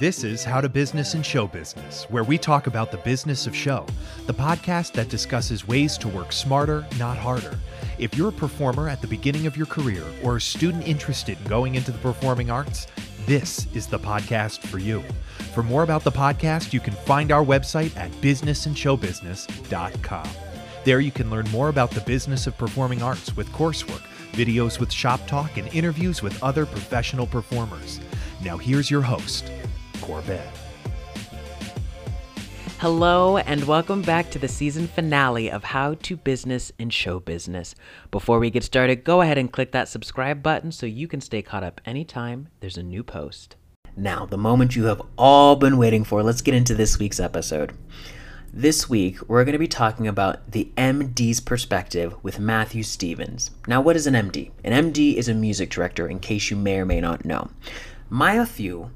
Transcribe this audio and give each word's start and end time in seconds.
This 0.00 0.24
is 0.24 0.42
How 0.44 0.60
to 0.62 0.68
Business 0.70 1.12
and 1.12 1.26
Show 1.26 1.46
Business, 1.46 2.04
where 2.04 2.24
we 2.24 2.38
talk 2.38 2.66
about 2.66 2.90
the 2.90 2.96
business 2.96 3.46
of 3.46 3.54
show, 3.54 3.84
the 4.26 4.32
podcast 4.32 4.92
that 4.92 5.10
discusses 5.10 5.68
ways 5.68 5.98
to 5.98 6.08
work 6.08 6.32
smarter, 6.32 6.86
not 6.98 7.18
harder. 7.18 7.58
If 7.98 8.16
you're 8.16 8.30
a 8.30 8.32
performer 8.32 8.88
at 8.88 9.02
the 9.02 9.06
beginning 9.06 9.46
of 9.46 9.58
your 9.58 9.66
career 9.66 10.02
or 10.22 10.36
a 10.36 10.40
student 10.40 10.88
interested 10.88 11.36
in 11.38 11.44
going 11.44 11.74
into 11.74 11.92
the 11.92 11.98
performing 11.98 12.50
arts, 12.50 12.86
this 13.26 13.66
is 13.74 13.88
the 13.88 13.98
podcast 13.98 14.60
for 14.60 14.78
you. 14.78 15.04
For 15.52 15.62
more 15.62 15.82
about 15.82 16.02
the 16.02 16.12
podcast, 16.12 16.72
you 16.72 16.80
can 16.80 16.94
find 16.94 17.30
our 17.30 17.44
website 17.44 17.94
at 17.98 18.10
businessandshowbusiness.com. 18.22 20.28
There 20.82 21.00
you 21.00 21.12
can 21.12 21.28
learn 21.28 21.50
more 21.50 21.68
about 21.68 21.90
the 21.90 22.00
business 22.00 22.46
of 22.46 22.56
performing 22.56 23.02
arts 23.02 23.36
with 23.36 23.52
coursework, 23.52 24.00
videos 24.32 24.80
with 24.80 24.90
shop 24.90 25.20
talk, 25.26 25.58
and 25.58 25.68
interviews 25.74 26.22
with 26.22 26.42
other 26.42 26.64
professional 26.64 27.26
performers. 27.26 28.00
Now 28.42 28.56
here's 28.56 28.90
your 28.90 29.02
host, 29.02 29.52
Corbett. 30.00 30.46
Hello, 32.78 33.36
and 33.36 33.62
welcome 33.64 34.00
back 34.00 34.30
to 34.30 34.38
the 34.38 34.48
season 34.48 34.88
finale 34.88 35.50
of 35.50 35.64
How 35.64 35.94
to 35.94 36.16
Business 36.16 36.72
and 36.78 36.90
Show 36.90 37.20
Business. 37.20 37.74
Before 38.10 38.38
we 38.38 38.48
get 38.48 38.64
started, 38.64 39.04
go 39.04 39.20
ahead 39.20 39.36
and 39.36 39.52
click 39.52 39.72
that 39.72 39.88
subscribe 39.88 40.42
button 40.42 40.72
so 40.72 40.86
you 40.86 41.06
can 41.06 41.20
stay 41.20 41.42
caught 41.42 41.62
up 41.62 41.80
anytime 41.84 42.48
there's 42.60 42.78
a 42.78 42.82
new 42.82 43.02
post. 43.02 43.56
Now, 43.96 44.24
the 44.24 44.38
moment 44.38 44.76
you 44.76 44.84
have 44.84 45.02
all 45.18 45.56
been 45.56 45.76
waiting 45.76 46.04
for, 46.04 46.22
let's 46.22 46.40
get 46.40 46.54
into 46.54 46.74
this 46.74 46.98
week's 46.98 47.20
episode. 47.20 47.74
This 48.52 48.88
week, 48.88 49.28
we're 49.28 49.44
going 49.44 49.52
to 49.52 49.58
be 49.58 49.68
talking 49.68 50.08
about 50.08 50.50
the 50.50 50.72
MD's 50.76 51.40
perspective 51.40 52.14
with 52.22 52.40
Matthew 52.40 52.82
Stevens. 52.82 53.50
Now, 53.68 53.80
what 53.80 53.94
is 53.94 54.06
an 54.06 54.14
MD? 54.14 54.52
An 54.64 54.90
MD 54.90 55.14
is 55.14 55.28
a 55.28 55.34
music 55.34 55.70
director, 55.70 56.08
in 56.08 56.18
case 56.18 56.50
you 56.50 56.56
may 56.56 56.78
or 56.78 56.86
may 56.86 57.00
not 57.00 57.24
know. 57.24 57.50
Maya 58.08 58.38
Matthew, 58.38 58.90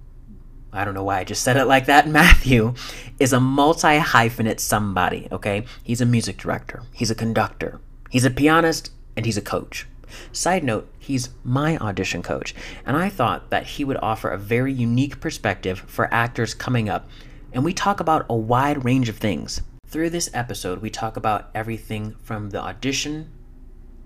I 0.74 0.84
don't 0.84 0.94
know 0.94 1.04
why 1.04 1.20
I 1.20 1.24
just 1.24 1.42
said 1.42 1.56
it 1.56 1.66
like 1.66 1.86
that, 1.86 2.08
Matthew 2.20 2.74
is 3.18 3.32
a 3.32 3.40
multi 3.40 3.98
hyphenate 3.98 4.60
somebody, 4.60 5.28
okay? 5.32 5.64
He's 5.82 6.00
a 6.00 6.06
music 6.06 6.36
director, 6.36 6.82
he's 6.92 7.10
a 7.10 7.14
conductor, 7.14 7.80
he's 8.10 8.24
a 8.24 8.30
pianist, 8.30 8.90
and 9.16 9.24
he's 9.24 9.36
a 9.36 9.42
coach. 9.42 9.86
Side 10.32 10.62
note, 10.62 10.88
he's 10.98 11.30
my 11.42 11.76
audition 11.78 12.22
coach, 12.22 12.54
and 12.84 12.96
I 12.96 13.08
thought 13.08 13.50
that 13.50 13.66
he 13.66 13.84
would 13.84 13.96
offer 14.02 14.28
a 14.28 14.38
very 14.38 14.72
unique 14.72 15.20
perspective 15.20 15.80
for 15.86 16.12
actors 16.12 16.54
coming 16.54 16.88
up 16.88 17.08
and 17.54 17.64
we 17.64 17.72
talk 17.72 18.00
about 18.00 18.26
a 18.28 18.34
wide 18.34 18.84
range 18.84 19.08
of 19.08 19.16
things. 19.16 19.62
Through 19.86 20.10
this 20.10 20.28
episode, 20.34 20.82
we 20.82 20.90
talk 20.90 21.16
about 21.16 21.50
everything 21.54 22.16
from 22.24 22.50
the 22.50 22.60
audition, 22.60 23.30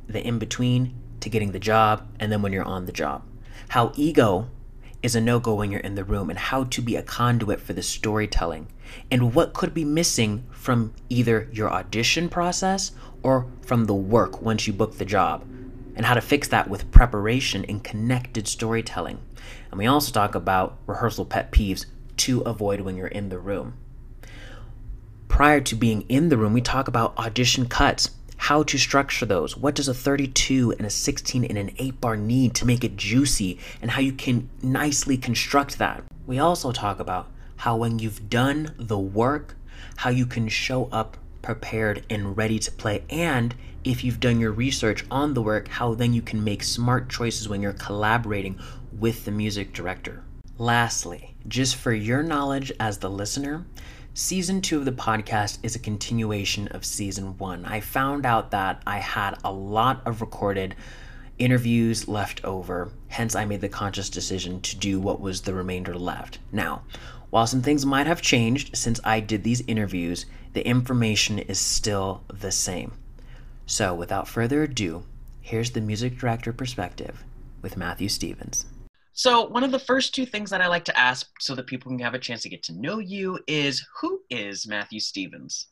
the 0.06 0.24
in 0.24 0.38
between, 0.38 0.94
to 1.20 1.30
getting 1.30 1.52
the 1.52 1.58
job, 1.58 2.06
and 2.20 2.30
then 2.30 2.42
when 2.42 2.52
you're 2.52 2.62
on 2.62 2.84
the 2.84 2.92
job. 2.92 3.24
How 3.70 3.92
ego 3.96 4.50
is 5.02 5.14
a 5.14 5.20
no 5.20 5.38
go 5.38 5.54
when 5.54 5.70
you're 5.70 5.80
in 5.80 5.94
the 5.94 6.04
room, 6.04 6.30
and 6.30 6.38
how 6.38 6.64
to 6.64 6.82
be 6.82 6.96
a 6.96 7.02
conduit 7.02 7.60
for 7.60 7.72
the 7.72 7.82
storytelling, 7.82 8.66
and 9.10 9.34
what 9.34 9.54
could 9.54 9.72
be 9.72 9.84
missing 9.84 10.44
from 10.50 10.92
either 11.08 11.48
your 11.52 11.72
audition 11.72 12.28
process 12.28 12.92
or 13.22 13.46
from 13.62 13.84
the 13.84 13.94
work 13.94 14.42
once 14.42 14.66
you 14.66 14.72
book 14.72 14.98
the 14.98 15.04
job, 15.04 15.44
and 15.94 16.06
how 16.06 16.14
to 16.14 16.20
fix 16.20 16.48
that 16.48 16.68
with 16.68 16.90
preparation 16.90 17.64
and 17.66 17.84
connected 17.84 18.46
storytelling. 18.48 19.18
And 19.70 19.78
we 19.78 19.86
also 19.86 20.12
talk 20.12 20.34
about 20.34 20.78
rehearsal 20.86 21.24
pet 21.24 21.52
peeves 21.52 21.86
to 22.18 22.40
avoid 22.40 22.80
when 22.80 22.96
you're 22.96 23.06
in 23.06 23.28
the 23.28 23.38
room. 23.38 23.74
Prior 25.28 25.60
to 25.60 25.76
being 25.76 26.02
in 26.08 26.28
the 26.30 26.36
room, 26.36 26.52
we 26.52 26.60
talk 26.60 26.88
about 26.88 27.16
audition 27.18 27.66
cuts, 27.68 28.10
how 28.38 28.62
to 28.62 28.78
structure 28.78 29.26
those, 29.26 29.56
what 29.56 29.74
does 29.74 29.88
a 29.88 29.94
32 29.94 30.72
and 30.78 30.86
a 30.86 30.90
16 30.90 31.44
and 31.44 31.58
an 31.58 31.70
8 31.76 32.00
bar 32.00 32.16
need 32.16 32.54
to 32.54 32.64
make 32.64 32.82
it 32.84 32.96
juicy, 32.96 33.58
and 33.82 33.90
how 33.90 34.00
you 34.00 34.12
can 34.12 34.48
nicely 34.62 35.16
construct 35.16 35.78
that. 35.78 36.02
We 36.26 36.38
also 36.38 36.72
talk 36.72 36.98
about 37.00 37.30
how 37.56 37.76
when 37.76 37.98
you've 37.98 38.30
done 38.30 38.74
the 38.78 38.98
work, 38.98 39.56
how 39.96 40.10
you 40.10 40.24
can 40.24 40.48
show 40.48 40.88
up 40.90 41.16
prepared 41.42 42.04
and 42.08 42.36
ready 42.36 42.58
to 42.60 42.72
play, 42.72 43.04
and 43.10 43.54
if 43.84 44.04
you've 44.04 44.20
done 44.20 44.40
your 44.40 44.52
research 44.52 45.04
on 45.10 45.34
the 45.34 45.42
work, 45.42 45.68
how 45.68 45.94
then 45.94 46.12
you 46.12 46.22
can 46.22 46.42
make 46.42 46.62
smart 46.62 47.08
choices 47.08 47.48
when 47.48 47.60
you're 47.60 47.72
collaborating 47.72 48.58
with 48.92 49.24
the 49.24 49.30
music 49.30 49.72
director. 49.72 50.22
Lastly, 50.58 51.34
just 51.46 51.76
for 51.76 51.92
your 51.92 52.22
knowledge 52.22 52.72
as 52.80 52.98
the 52.98 53.08
listener, 53.08 53.64
season 54.18 54.60
two 54.60 54.76
of 54.76 54.84
the 54.84 54.90
podcast 54.90 55.58
is 55.62 55.76
a 55.76 55.78
continuation 55.78 56.66
of 56.68 56.84
season 56.84 57.38
one. 57.38 57.64
I 57.64 57.78
found 57.78 58.26
out 58.26 58.50
that 58.50 58.82
I 58.84 58.98
had 58.98 59.38
a 59.44 59.52
lot 59.52 60.04
of 60.04 60.20
recorded 60.20 60.74
interviews 61.38 62.08
left 62.08 62.44
over, 62.44 62.90
hence, 63.06 63.36
I 63.36 63.44
made 63.44 63.60
the 63.60 63.68
conscious 63.68 64.10
decision 64.10 64.60
to 64.62 64.76
do 64.76 64.98
what 64.98 65.20
was 65.20 65.42
the 65.42 65.54
remainder 65.54 65.94
left. 65.96 66.40
Now, 66.50 66.82
while 67.30 67.46
some 67.46 67.62
things 67.62 67.86
might 67.86 68.08
have 68.08 68.20
changed 68.20 68.76
since 68.76 68.98
I 69.04 69.20
did 69.20 69.44
these 69.44 69.62
interviews, 69.68 70.26
the 70.52 70.66
information 70.66 71.38
is 71.38 71.60
still 71.60 72.24
the 72.26 72.50
same. 72.50 72.94
So, 73.66 73.94
without 73.94 74.26
further 74.26 74.64
ado, 74.64 75.04
here's 75.40 75.70
the 75.70 75.80
music 75.80 76.18
director 76.18 76.52
perspective 76.52 77.22
with 77.62 77.76
Matthew 77.76 78.08
Stevens. 78.08 78.66
So, 79.18 79.48
one 79.48 79.64
of 79.64 79.72
the 79.72 79.80
first 79.80 80.14
two 80.14 80.24
things 80.24 80.48
that 80.50 80.60
I 80.60 80.68
like 80.68 80.84
to 80.84 80.96
ask 80.96 81.28
so 81.40 81.56
that 81.56 81.66
people 81.66 81.90
can 81.90 81.98
have 81.98 82.14
a 82.14 82.20
chance 82.20 82.42
to 82.42 82.48
get 82.48 82.62
to 82.62 82.72
know 82.72 83.00
you 83.00 83.40
is 83.48 83.84
who 84.00 84.20
is 84.30 84.64
Matthew 84.64 85.00
Stevens? 85.00 85.66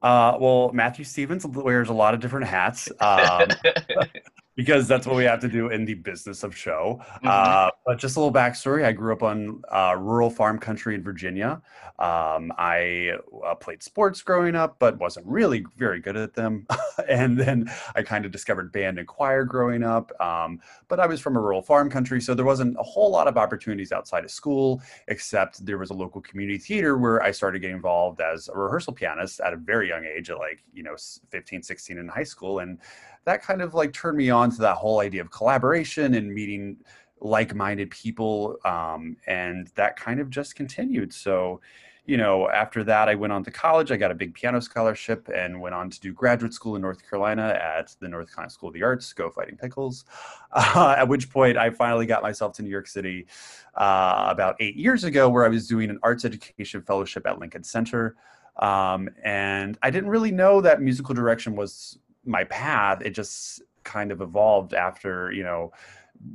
Uh, 0.00 0.38
well, 0.40 0.70
Matthew 0.72 1.04
Stevens 1.04 1.44
wears 1.44 1.88
a 1.88 1.92
lot 1.92 2.14
of 2.14 2.20
different 2.20 2.46
hats. 2.46 2.88
Um, 3.00 3.48
because 4.58 4.88
that's 4.88 5.06
what 5.06 5.14
we 5.14 5.22
have 5.22 5.38
to 5.38 5.46
do 5.46 5.68
in 5.68 5.84
the 5.84 5.94
business 5.94 6.42
of 6.42 6.54
show. 6.54 7.00
Mm-hmm. 7.00 7.28
Uh, 7.28 7.70
but 7.86 7.96
just 7.96 8.16
a 8.16 8.20
little 8.20 8.34
backstory: 8.34 8.84
I 8.84 8.90
grew 8.90 9.12
up 9.12 9.22
on 9.22 9.62
uh, 9.70 9.94
rural 9.96 10.30
farm 10.30 10.58
country 10.58 10.96
in 10.96 11.02
Virginia. 11.04 11.62
Um, 12.00 12.52
I 12.58 13.12
uh, 13.46 13.54
played 13.54 13.84
sports 13.84 14.20
growing 14.20 14.56
up, 14.56 14.76
but 14.80 14.98
wasn't 14.98 15.26
really 15.26 15.64
very 15.76 16.00
good 16.00 16.16
at 16.16 16.34
them. 16.34 16.66
and 17.08 17.38
then 17.38 17.70
I 17.94 18.02
kind 18.02 18.24
of 18.24 18.32
discovered 18.32 18.72
band 18.72 18.98
and 18.98 19.06
choir 19.06 19.44
growing 19.44 19.84
up. 19.84 20.10
Um, 20.20 20.60
but 20.88 20.98
I 20.98 21.06
was 21.06 21.20
from 21.20 21.36
a 21.36 21.40
rural 21.40 21.62
farm 21.62 21.88
country, 21.88 22.20
so 22.20 22.34
there 22.34 22.44
wasn't 22.44 22.76
a 22.80 22.82
whole 22.82 23.12
lot 23.12 23.28
of 23.28 23.36
opportunities 23.36 23.92
outside 23.92 24.24
of 24.24 24.30
school, 24.32 24.82
except 25.06 25.64
there 25.64 25.78
was 25.78 25.90
a 25.90 25.94
local 25.94 26.20
community 26.20 26.58
theater 26.58 26.98
where 26.98 27.22
I 27.22 27.30
started 27.30 27.60
getting 27.60 27.76
involved 27.76 28.20
as 28.20 28.48
a 28.48 28.58
rehearsal 28.58 28.92
pianist 28.92 29.38
at 29.38 29.52
a 29.52 29.56
very 29.56 29.88
young 29.88 30.04
age, 30.04 30.30
at 30.30 30.38
like 30.38 30.64
you 30.72 30.82
know 30.82 30.96
15, 31.30 31.62
16 31.62 31.96
in 31.96 32.08
high 32.08 32.24
school, 32.24 32.58
and 32.58 32.80
that 33.24 33.42
kind 33.42 33.62
of 33.62 33.74
like 33.74 33.92
turned 33.92 34.16
me 34.16 34.30
on 34.30 34.50
to 34.50 34.58
that 34.58 34.76
whole 34.76 35.00
idea 35.00 35.20
of 35.20 35.30
collaboration 35.30 36.14
and 36.14 36.32
meeting 36.32 36.76
like-minded 37.20 37.90
people 37.90 38.56
um, 38.64 39.16
and 39.26 39.68
that 39.74 39.96
kind 39.96 40.20
of 40.20 40.30
just 40.30 40.54
continued. 40.54 41.12
So 41.12 41.60
you 42.08 42.16
know 42.16 42.48
after 42.48 42.82
that 42.82 43.06
i 43.08 43.14
went 43.14 43.32
on 43.32 43.44
to 43.44 43.50
college. 43.50 43.92
I 43.92 43.96
got 43.96 44.10
a 44.10 44.14
big 44.14 44.34
piano 44.34 44.60
scholarship 44.60 45.28
and 45.32 45.60
went 45.60 45.74
on 45.74 45.90
to 45.90 46.00
do 46.00 46.12
graduate 46.12 46.54
school 46.54 46.74
in 46.74 46.82
north 46.82 47.08
carolina 47.08 47.48
at 47.62 47.94
the 48.00 48.08
north 48.08 48.34
carolina 48.34 48.50
school 48.50 48.70
of 48.70 48.74
the 48.74 48.82
arts 48.82 49.12
go 49.12 49.30
fighting 49.30 49.56
pickles 49.56 50.06
uh, 50.52 50.94
at 50.98 51.06
which 51.06 51.30
point 51.30 51.58
i 51.58 51.68
finally 51.68 52.06
got 52.06 52.22
myself 52.22 52.54
to 52.54 52.62
new 52.62 52.70
york 52.70 52.88
city 52.88 53.26
uh, 53.74 54.26
about 54.30 54.56
eight 54.58 54.74
years 54.74 55.04
ago 55.04 55.28
where 55.28 55.44
i 55.44 55.48
was 55.48 55.68
doing 55.68 55.90
an 55.90 55.98
arts 56.02 56.24
education 56.24 56.82
fellowship 56.82 57.26
at 57.26 57.38
lincoln 57.38 57.62
center. 57.62 58.16
Um, 58.56 59.10
and 59.22 59.78
i 59.82 59.90
didn't 59.90 60.08
really 60.08 60.32
know 60.32 60.62
that 60.62 60.80
musical 60.80 61.14
direction 61.14 61.54
was 61.54 61.98
my 62.28 62.44
path 62.44 63.00
it 63.02 63.10
just 63.10 63.62
kind 63.84 64.12
of 64.12 64.20
evolved 64.20 64.74
after 64.74 65.32
you 65.32 65.42
know 65.42 65.72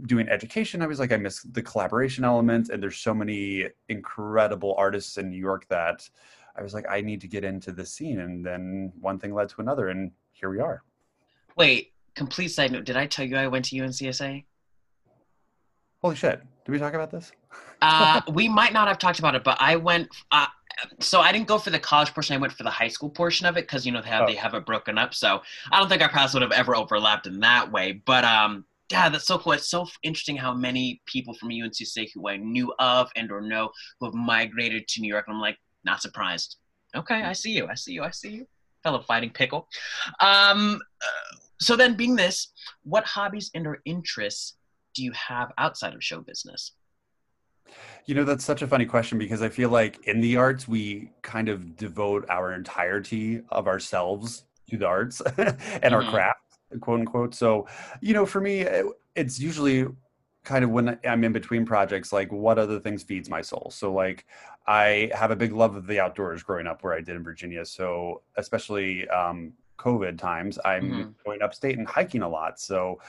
doing 0.07 0.27
education. 0.29 0.81
I 0.81 0.87
was 0.87 0.99
like 0.99 1.11
i 1.11 1.17
miss 1.17 1.43
the 1.43 1.61
collaboration 1.61 2.23
element 2.23 2.69
and 2.69 2.81
there's 2.81 2.97
so 2.97 3.13
many 3.13 3.67
incredible 3.89 4.75
artists 4.77 5.17
in 5.17 5.29
new 5.29 5.37
york 5.37 5.67
that 5.67 6.09
i 6.55 6.61
was 6.61 6.73
like 6.73 6.85
i 6.89 7.01
need 7.01 7.21
to 7.21 7.27
get 7.27 7.43
into 7.43 7.71
the 7.71 7.85
scene. 7.85 8.19
And 8.19 8.45
then 8.45 8.91
one 8.99 9.19
thing 9.19 9.33
led 9.33 9.49
to 9.49 9.61
another 9.61 9.89
and 9.89 10.11
here 10.31 10.49
we 10.49 10.59
are. 10.59 10.83
Wait 11.57 11.91
complete 12.15 12.49
side 12.49 12.71
note. 12.71 12.85
Did 12.85 12.97
i 12.97 13.05
tell 13.05 13.25
you 13.25 13.35
i 13.37 13.47
went 13.47 13.65
to 13.65 13.75
uncsa 13.75 14.43
holy 16.01 16.15
shit. 16.15 16.41
Did 16.65 16.71
we 16.71 16.79
talk 16.79 16.93
about 16.93 17.11
this? 17.11 17.31
Uh, 17.81 18.21
we 18.33 18.47
might 18.49 18.73
not 18.73 18.87
have 18.87 18.97
talked 18.97 19.19
about 19.19 19.35
it 19.35 19.43
but 19.43 19.57
i 19.59 19.75
went 19.75 20.09
uh, 20.31 20.47
so 20.99 21.21
I 21.21 21.31
didn't 21.31 21.47
go 21.47 21.57
for 21.57 21.69
the 21.69 21.79
college 21.79 22.13
portion. 22.13 22.35
I 22.35 22.39
went 22.39 22.53
for 22.53 22.63
the 22.63 22.69
high 22.69 22.87
school 22.87 23.09
portion 23.09 23.45
of 23.45 23.57
it 23.57 23.61
because 23.61 23.85
you 23.85 23.91
know 23.91 24.01
they 24.01 24.09
have 24.09 24.23
oh. 24.23 24.27
they 24.27 24.35
have 24.35 24.53
it 24.53 24.65
broken 24.65 24.97
up. 24.97 25.13
So 25.13 25.41
I 25.71 25.79
don't 25.79 25.89
think 25.89 26.01
our 26.01 26.09
paths 26.09 26.33
would 26.33 26.41
have 26.41 26.51
ever 26.51 26.75
overlapped 26.75 27.27
in 27.27 27.39
that 27.41 27.71
way. 27.71 27.93
But 28.05 28.23
um, 28.23 28.65
yeah, 28.91 29.09
that's 29.09 29.27
so 29.27 29.37
cool. 29.37 29.53
It's 29.53 29.69
so 29.69 29.87
interesting 30.03 30.37
how 30.37 30.53
many 30.53 31.01
people 31.05 31.33
from 31.33 31.49
UNCC 31.49 32.09
who 32.13 32.27
I 32.29 32.37
knew 32.37 32.73
of 32.79 33.09
and 33.15 33.31
or 33.31 33.41
know 33.41 33.71
who 33.99 34.07
have 34.07 34.13
migrated 34.13 34.87
to 34.89 35.01
New 35.01 35.07
York. 35.07 35.25
And 35.27 35.35
I'm 35.35 35.41
like, 35.41 35.57
not 35.83 36.01
surprised. 36.01 36.57
Okay, 36.95 37.23
I 37.23 37.33
see 37.33 37.51
you. 37.51 37.67
I 37.67 37.75
see 37.75 37.93
you. 37.93 38.03
I 38.03 38.11
see 38.11 38.29
you, 38.29 38.47
fellow 38.83 39.01
fighting 39.01 39.31
pickle. 39.31 39.67
Um, 40.19 40.79
uh, 41.01 41.37
so 41.59 41.75
then, 41.75 41.95
being 41.95 42.15
this, 42.15 42.51
what 42.83 43.03
hobbies 43.05 43.49
and 43.55 43.65
or 43.65 43.81
interests 43.85 44.57
do 44.93 45.03
you 45.03 45.11
have 45.13 45.51
outside 45.57 45.93
of 45.93 46.03
show 46.03 46.21
business? 46.21 46.73
You 48.05 48.15
know, 48.15 48.23
that's 48.23 48.43
such 48.43 48.61
a 48.61 48.67
funny 48.67 48.85
question 48.85 49.17
because 49.17 49.41
I 49.41 49.49
feel 49.49 49.69
like 49.69 50.05
in 50.07 50.19
the 50.19 50.37
arts, 50.37 50.67
we 50.67 51.11
kind 51.21 51.47
of 51.47 51.75
devote 51.77 52.25
our 52.29 52.53
entirety 52.53 53.41
of 53.49 53.67
ourselves 53.67 54.43
to 54.69 54.77
the 54.77 54.85
arts 54.85 55.21
and 55.25 55.35
mm-hmm. 55.37 55.93
our 55.93 56.03
craft, 56.03 56.57
quote 56.81 56.99
unquote. 56.99 57.33
So, 57.33 57.67
you 58.01 58.13
know, 58.13 58.25
for 58.25 58.41
me, 58.41 58.67
it's 59.15 59.39
usually 59.39 59.87
kind 60.43 60.63
of 60.63 60.71
when 60.71 60.99
I'm 61.05 61.23
in 61.23 61.31
between 61.31 61.65
projects, 61.65 62.11
like 62.11 62.31
what 62.31 62.59
other 62.59 62.79
things 62.79 63.03
feeds 63.03 63.29
my 63.29 63.41
soul. 63.41 63.71
So 63.73 63.93
like 63.93 64.25
I 64.67 65.09
have 65.13 65.31
a 65.31 65.35
big 65.35 65.53
love 65.53 65.75
of 65.75 65.87
the 65.87 65.99
outdoors 65.99 66.43
growing 66.43 66.67
up 66.67 66.83
where 66.83 66.93
I 66.93 66.99
did 66.99 67.15
in 67.15 67.23
Virginia. 67.23 67.65
So 67.65 68.21
especially 68.35 69.07
um, 69.09 69.53
COVID 69.77 70.17
times, 70.17 70.59
I'm 70.65 70.91
mm-hmm. 70.91 71.09
going 71.25 71.41
upstate 71.41 71.77
and 71.77 71.87
hiking 71.87 72.21
a 72.21 72.29
lot. 72.29 72.59
So 72.59 72.99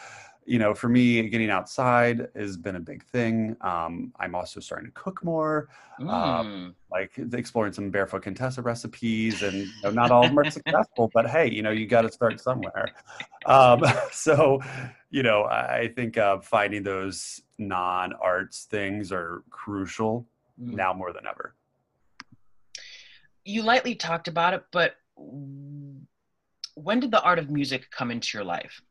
you 0.46 0.58
know, 0.58 0.74
for 0.74 0.88
me, 0.88 1.26
getting 1.28 1.50
outside 1.50 2.28
has 2.36 2.56
been 2.56 2.76
a 2.76 2.80
big 2.80 3.04
thing. 3.04 3.56
Um, 3.60 4.12
I'm 4.18 4.34
also 4.34 4.60
starting 4.60 4.88
to 4.88 4.92
cook 4.92 5.24
more, 5.24 5.68
um, 6.00 6.06
mm. 6.08 6.74
like 6.90 7.12
exploring 7.32 7.72
some 7.72 7.90
barefoot 7.90 8.22
Contessa 8.22 8.60
recipes, 8.60 9.42
and 9.42 9.54
you 9.54 9.72
know, 9.82 9.90
not 9.90 10.10
all 10.10 10.24
of 10.24 10.30
them 10.30 10.38
are 10.38 10.50
successful, 10.50 11.10
but 11.14 11.28
hey, 11.28 11.50
you 11.50 11.62
know, 11.62 11.70
you 11.70 11.86
got 11.86 12.02
to 12.02 12.12
start 12.12 12.40
somewhere. 12.40 12.88
Um, 13.46 13.82
so, 14.12 14.60
you 15.10 15.22
know, 15.22 15.44
I 15.44 15.92
think 15.94 16.18
uh, 16.18 16.40
finding 16.40 16.82
those 16.82 17.40
non-arts 17.58 18.64
things 18.64 19.12
are 19.12 19.42
crucial 19.50 20.26
mm. 20.60 20.74
now 20.74 20.92
more 20.92 21.12
than 21.12 21.26
ever. 21.26 21.54
You 23.44 23.62
lightly 23.62 23.94
talked 23.94 24.28
about 24.28 24.54
it, 24.54 24.64
but 24.72 24.96
when 25.16 27.00
did 27.00 27.10
the 27.10 27.22
art 27.22 27.38
of 27.38 27.50
music 27.50 27.90
come 27.90 28.10
into 28.10 28.36
your 28.36 28.44
life? 28.44 28.82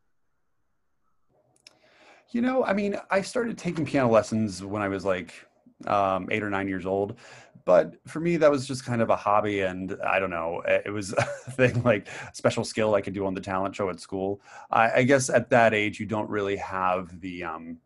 You 2.33 2.41
know, 2.41 2.63
I 2.65 2.73
mean, 2.73 2.97
I 3.11 3.21
started 3.21 3.59
taking 3.59 3.85
piano 3.85 4.09
lessons 4.09 4.63
when 4.63 4.81
I 4.81 4.87
was 4.87 5.05
like 5.05 5.33
um, 5.85 6.27
eight 6.31 6.41
or 6.41 6.49
nine 6.49 6.67
years 6.67 6.85
old. 6.85 7.19
But 7.63 7.95
for 8.07 8.19
me, 8.19 8.37
that 8.37 8.49
was 8.49 8.67
just 8.67 8.83
kind 8.85 9.03
of 9.03 9.11
a 9.11 9.15
hobby. 9.15 9.61
And 9.61 9.95
I 10.05 10.17
don't 10.17 10.31
know, 10.31 10.63
it 10.65 10.91
was 10.91 11.13
a 11.17 11.23
thing 11.51 11.83
like 11.83 12.07
special 12.33 12.63
skill 12.63 12.95
I 12.95 13.01
could 13.01 13.13
do 13.13 13.27
on 13.27 13.35
the 13.35 13.39
talent 13.39 13.75
show 13.75 13.87
at 13.89 13.99
school. 13.99 14.41
I, 14.71 14.91
I 14.91 15.03
guess 15.03 15.29
at 15.29 15.51
that 15.51 15.75
age, 15.75 15.99
you 15.99 16.07
don't 16.07 16.29
really 16.29 16.55
have 16.57 17.21
the, 17.21 17.43
um, 17.43 17.77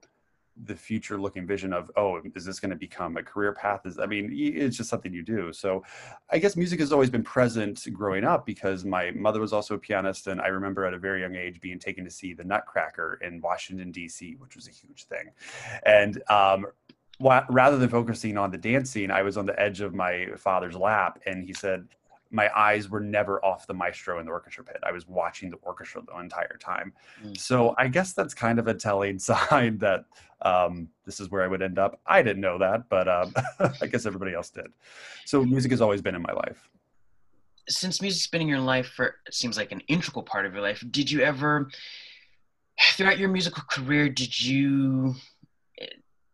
the 0.65 0.75
future 0.75 1.19
looking 1.19 1.45
vision 1.45 1.71
of 1.73 1.91
oh 1.97 2.19
is 2.35 2.45
this 2.45 2.59
going 2.59 2.71
to 2.71 2.75
become 2.75 3.17
a 3.17 3.23
career 3.23 3.53
path? 3.53 3.85
Is 3.85 3.99
i 3.99 4.05
mean 4.05 4.31
it's 4.33 4.77
just 4.77 4.89
something 4.89 5.13
you 5.13 5.23
do. 5.23 5.53
So 5.53 5.83
i 6.29 6.37
guess 6.37 6.55
music 6.55 6.79
has 6.79 6.91
always 6.91 7.09
been 7.09 7.23
present 7.23 7.85
growing 7.93 8.23
up 8.23 8.45
because 8.45 8.85
my 8.85 9.11
mother 9.11 9.39
was 9.39 9.53
also 9.53 9.75
a 9.75 9.77
pianist 9.77 10.27
and 10.27 10.41
i 10.41 10.47
remember 10.47 10.85
at 10.85 10.93
a 10.93 10.97
very 10.97 11.21
young 11.21 11.35
age 11.35 11.61
being 11.61 11.79
taken 11.79 12.03
to 12.03 12.11
see 12.11 12.33
the 12.33 12.43
nutcracker 12.43 13.19
in 13.21 13.41
washington 13.41 13.91
d.c 13.91 14.35
which 14.39 14.55
was 14.55 14.67
a 14.67 14.71
huge 14.71 15.05
thing. 15.05 15.29
And 15.85 16.21
um, 16.29 16.65
rather 17.19 17.77
than 17.77 17.89
focusing 17.89 18.37
on 18.37 18.51
the 18.51 18.57
dancing 18.57 19.11
i 19.11 19.21
was 19.21 19.37
on 19.37 19.45
the 19.45 19.59
edge 19.59 19.81
of 19.81 19.93
my 19.93 20.27
father's 20.37 20.75
lap 20.75 21.19
and 21.25 21.43
he 21.43 21.53
said 21.53 21.87
my 22.31 22.49
eyes 22.55 22.89
were 22.89 22.99
never 22.99 23.43
off 23.43 23.67
the 23.67 23.73
maestro 23.73 24.19
in 24.19 24.25
the 24.25 24.31
orchestra 24.31 24.63
pit. 24.63 24.77
I 24.83 24.91
was 24.91 25.07
watching 25.07 25.49
the 25.49 25.57
orchestra 25.57 26.01
the 26.01 26.17
entire 26.19 26.57
time. 26.59 26.93
Mm. 27.23 27.37
So 27.37 27.73
I 27.77 27.87
guess 27.87 28.13
that's 28.13 28.33
kind 28.33 28.59
of 28.59 28.67
a 28.67 28.73
telling 28.73 29.19
sign 29.19 29.77
that 29.79 30.05
um, 30.41 30.89
this 31.05 31.19
is 31.19 31.29
where 31.29 31.43
I 31.43 31.47
would 31.47 31.61
end 31.61 31.79
up. 31.79 31.99
I 32.05 32.21
didn't 32.21 32.41
know 32.41 32.57
that, 32.57 32.89
but 32.89 33.07
um, 33.07 33.33
I 33.81 33.87
guess 33.87 34.05
everybody 34.05 34.33
else 34.33 34.49
did. 34.49 34.67
So 35.25 35.43
music 35.43 35.71
has 35.71 35.81
always 35.81 36.01
been 36.01 36.15
in 36.15 36.21
my 36.21 36.33
life. 36.33 36.69
Since 37.69 38.01
music's 38.01 38.27
been 38.27 38.41
in 38.41 38.47
your 38.47 38.59
life 38.59 38.87
for 38.87 39.15
it 39.25 39.33
seems 39.33 39.57
like 39.57 39.71
an 39.71 39.81
integral 39.87 40.23
part 40.23 40.45
of 40.45 40.53
your 40.53 40.61
life, 40.61 40.83
did 40.89 41.11
you 41.11 41.21
ever, 41.21 41.69
throughout 42.93 43.17
your 43.17 43.29
musical 43.29 43.63
career, 43.69 44.07
did 44.07 44.39
you 44.39 45.15
eh, 45.81 45.87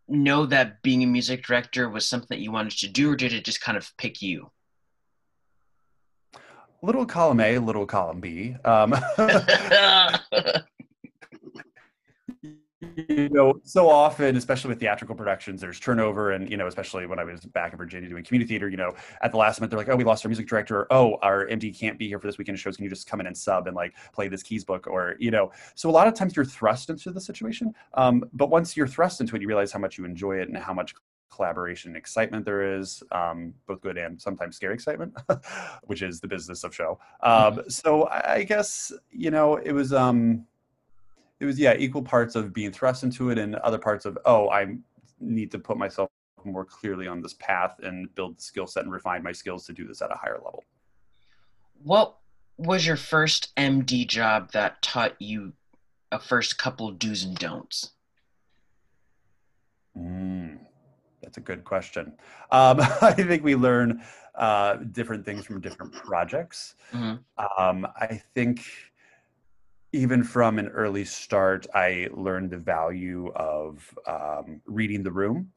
know 0.07 0.45
that 0.45 0.83
being 0.83 1.01
a 1.01 1.07
music 1.07 1.43
director 1.43 1.89
was 1.89 2.07
something 2.07 2.27
that 2.29 2.39
you 2.39 2.51
wanted 2.51 2.77
to 2.79 2.87
do, 2.87 3.11
or 3.11 3.15
did 3.15 3.33
it 3.33 3.45
just 3.45 3.61
kind 3.61 3.77
of 3.77 3.91
pick 3.97 4.21
you? 4.21 4.51
Little 6.83 7.05
column 7.05 7.39
A, 7.39 7.57
little 7.57 7.85
column 7.87 8.19
B. 8.19 8.55
Um, 8.65 8.93
you 13.07 13.29
know, 13.29 13.59
so 13.63 13.89
often, 13.89 14.35
especially 14.35 14.67
with 14.69 14.79
theatrical 14.81 15.15
productions, 15.15 15.61
there's 15.61 15.79
turnover, 15.79 16.31
and 16.31 16.51
you 16.51 16.57
know, 16.57 16.67
especially 16.67 17.05
when 17.07 17.19
I 17.19 17.23
was 17.23 17.39
back 17.45 17.71
in 17.71 17.77
Virginia 17.77 18.09
doing 18.09 18.23
community 18.23 18.49
theater, 18.49 18.67
you 18.69 18.75
know, 18.75 18.91
at 19.21 19.31
the 19.31 19.37
last 19.37 19.61
minute 19.61 19.69
they're 19.69 19.79
like, 19.79 19.87
"Oh, 19.87 19.95
we 19.95 20.03
lost 20.03 20.25
our 20.25 20.29
music 20.29 20.45
director," 20.45 20.81
or, 20.81 20.87
"Oh, 20.91 21.15
our 21.21 21.47
MD 21.47 21.71
can't 21.71 21.97
be 21.97 22.07
here 22.09 22.19
for 22.19 22.27
this 22.27 22.37
weekend 22.37 22.59
shows. 22.59 22.75
Can 22.75 22.83
you 22.83 22.89
just 22.89 23.07
come 23.07 23.21
in 23.21 23.27
and 23.27 23.37
sub 23.37 23.67
and 23.67 23.75
like 23.75 23.93
play 24.13 24.27
this 24.27 24.43
keys 24.43 24.65
book?" 24.65 24.85
Or 24.85 25.15
you 25.19 25.31
know, 25.31 25.51
so 25.75 25.89
a 25.89 25.91
lot 25.91 26.07
of 26.07 26.13
times 26.13 26.35
you're 26.35 26.45
thrust 26.45 26.89
into 26.89 27.11
the 27.11 27.21
situation, 27.21 27.73
um, 27.93 28.25
but 28.33 28.49
once 28.49 28.75
you're 28.75 28.87
thrust 28.87 29.21
into 29.21 29.35
it, 29.37 29.41
you 29.41 29.47
realize 29.47 29.71
how 29.71 29.79
much 29.79 29.97
you 29.97 30.03
enjoy 30.03 30.37
it 30.37 30.49
and 30.49 30.57
how 30.57 30.73
much 30.73 30.93
collaboration 31.33 31.89
and 31.89 31.97
excitement 31.97 32.45
there 32.45 32.77
is, 32.77 33.03
um, 33.11 33.53
both 33.67 33.81
good 33.81 33.97
and 33.97 34.21
sometimes 34.21 34.55
scary 34.55 34.73
excitement, 34.73 35.13
which 35.83 36.01
is 36.01 36.19
the 36.19 36.27
business 36.27 36.63
of 36.63 36.73
show. 36.73 36.99
Um, 37.21 37.63
so 37.67 38.07
I 38.09 38.43
guess 38.43 38.91
you 39.11 39.31
know 39.31 39.55
it 39.55 39.71
was 39.71 39.93
um, 39.93 40.45
it 41.39 41.45
was 41.45 41.59
yeah 41.59 41.75
equal 41.77 42.03
parts 42.03 42.35
of 42.35 42.53
being 42.53 42.71
thrust 42.71 43.03
into 43.03 43.29
it 43.29 43.37
and 43.37 43.55
other 43.55 43.77
parts 43.79 44.05
of 44.05 44.17
oh 44.25 44.49
I 44.49 44.75
need 45.19 45.51
to 45.51 45.59
put 45.59 45.77
myself 45.77 46.09
more 46.45 46.65
clearly 46.65 47.07
on 47.07 47.21
this 47.21 47.33
path 47.33 47.79
and 47.83 48.13
build 48.15 48.37
the 48.37 48.41
skill 48.41 48.67
set 48.67 48.83
and 48.83 48.91
refine 48.91 49.23
my 49.23 49.31
skills 49.31 49.65
to 49.65 49.73
do 49.73 49.87
this 49.87 50.01
at 50.01 50.11
a 50.11 50.15
higher 50.15 50.39
level. 50.43 50.63
What 51.81 52.17
was 52.57 52.85
your 52.85 52.97
first 52.97 53.55
MD 53.55 54.07
job 54.07 54.51
that 54.51 54.81
taught 54.81 55.19
you 55.19 55.53
a 56.11 56.19
first 56.19 56.57
couple 56.57 56.91
do's 56.91 57.23
and 57.23 57.37
don'ts? 57.37 57.91
Mm. 59.97 60.59
That's 61.33 61.49
a 61.49 61.55
good 61.55 61.63
question. 61.63 62.13
Um, 62.51 62.77
I 63.01 63.11
think 63.13 63.43
we 63.43 63.55
learn 63.55 64.03
uh, 64.35 64.75
different 64.91 65.25
things 65.25 65.47
from 65.47 65.61
different 65.61 65.91
projects. 65.91 66.75
Mm-hmm. 66.91 67.63
Um, 67.63 67.87
I 67.95 68.21
think 68.35 68.63
even 69.93 70.23
from 70.23 70.59
an 70.59 70.67
early 70.67 71.03
start, 71.03 71.65
I 71.73 72.07
learned 72.13 72.51
the 72.51 72.57
value 72.57 73.31
of 73.35 73.83
um, 74.05 74.61
reading 74.67 75.01
the 75.01 75.11
room 75.11 75.51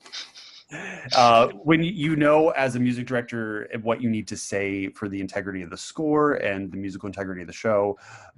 uh, 1.14 1.48
when 1.62 1.82
you 1.82 2.16
know 2.16 2.50
as 2.50 2.74
a 2.74 2.80
music 2.80 3.06
director 3.06 3.68
what 3.82 4.00
you 4.00 4.10
need 4.10 4.26
to 4.26 4.36
say 4.36 4.88
for 4.88 5.08
the 5.08 5.20
integrity 5.20 5.62
of 5.62 5.70
the 5.70 5.76
score 5.76 6.34
and 6.34 6.72
the 6.72 6.76
musical 6.76 7.06
integrity 7.06 7.40
of 7.40 7.46
the 7.46 7.52
show 7.52 7.96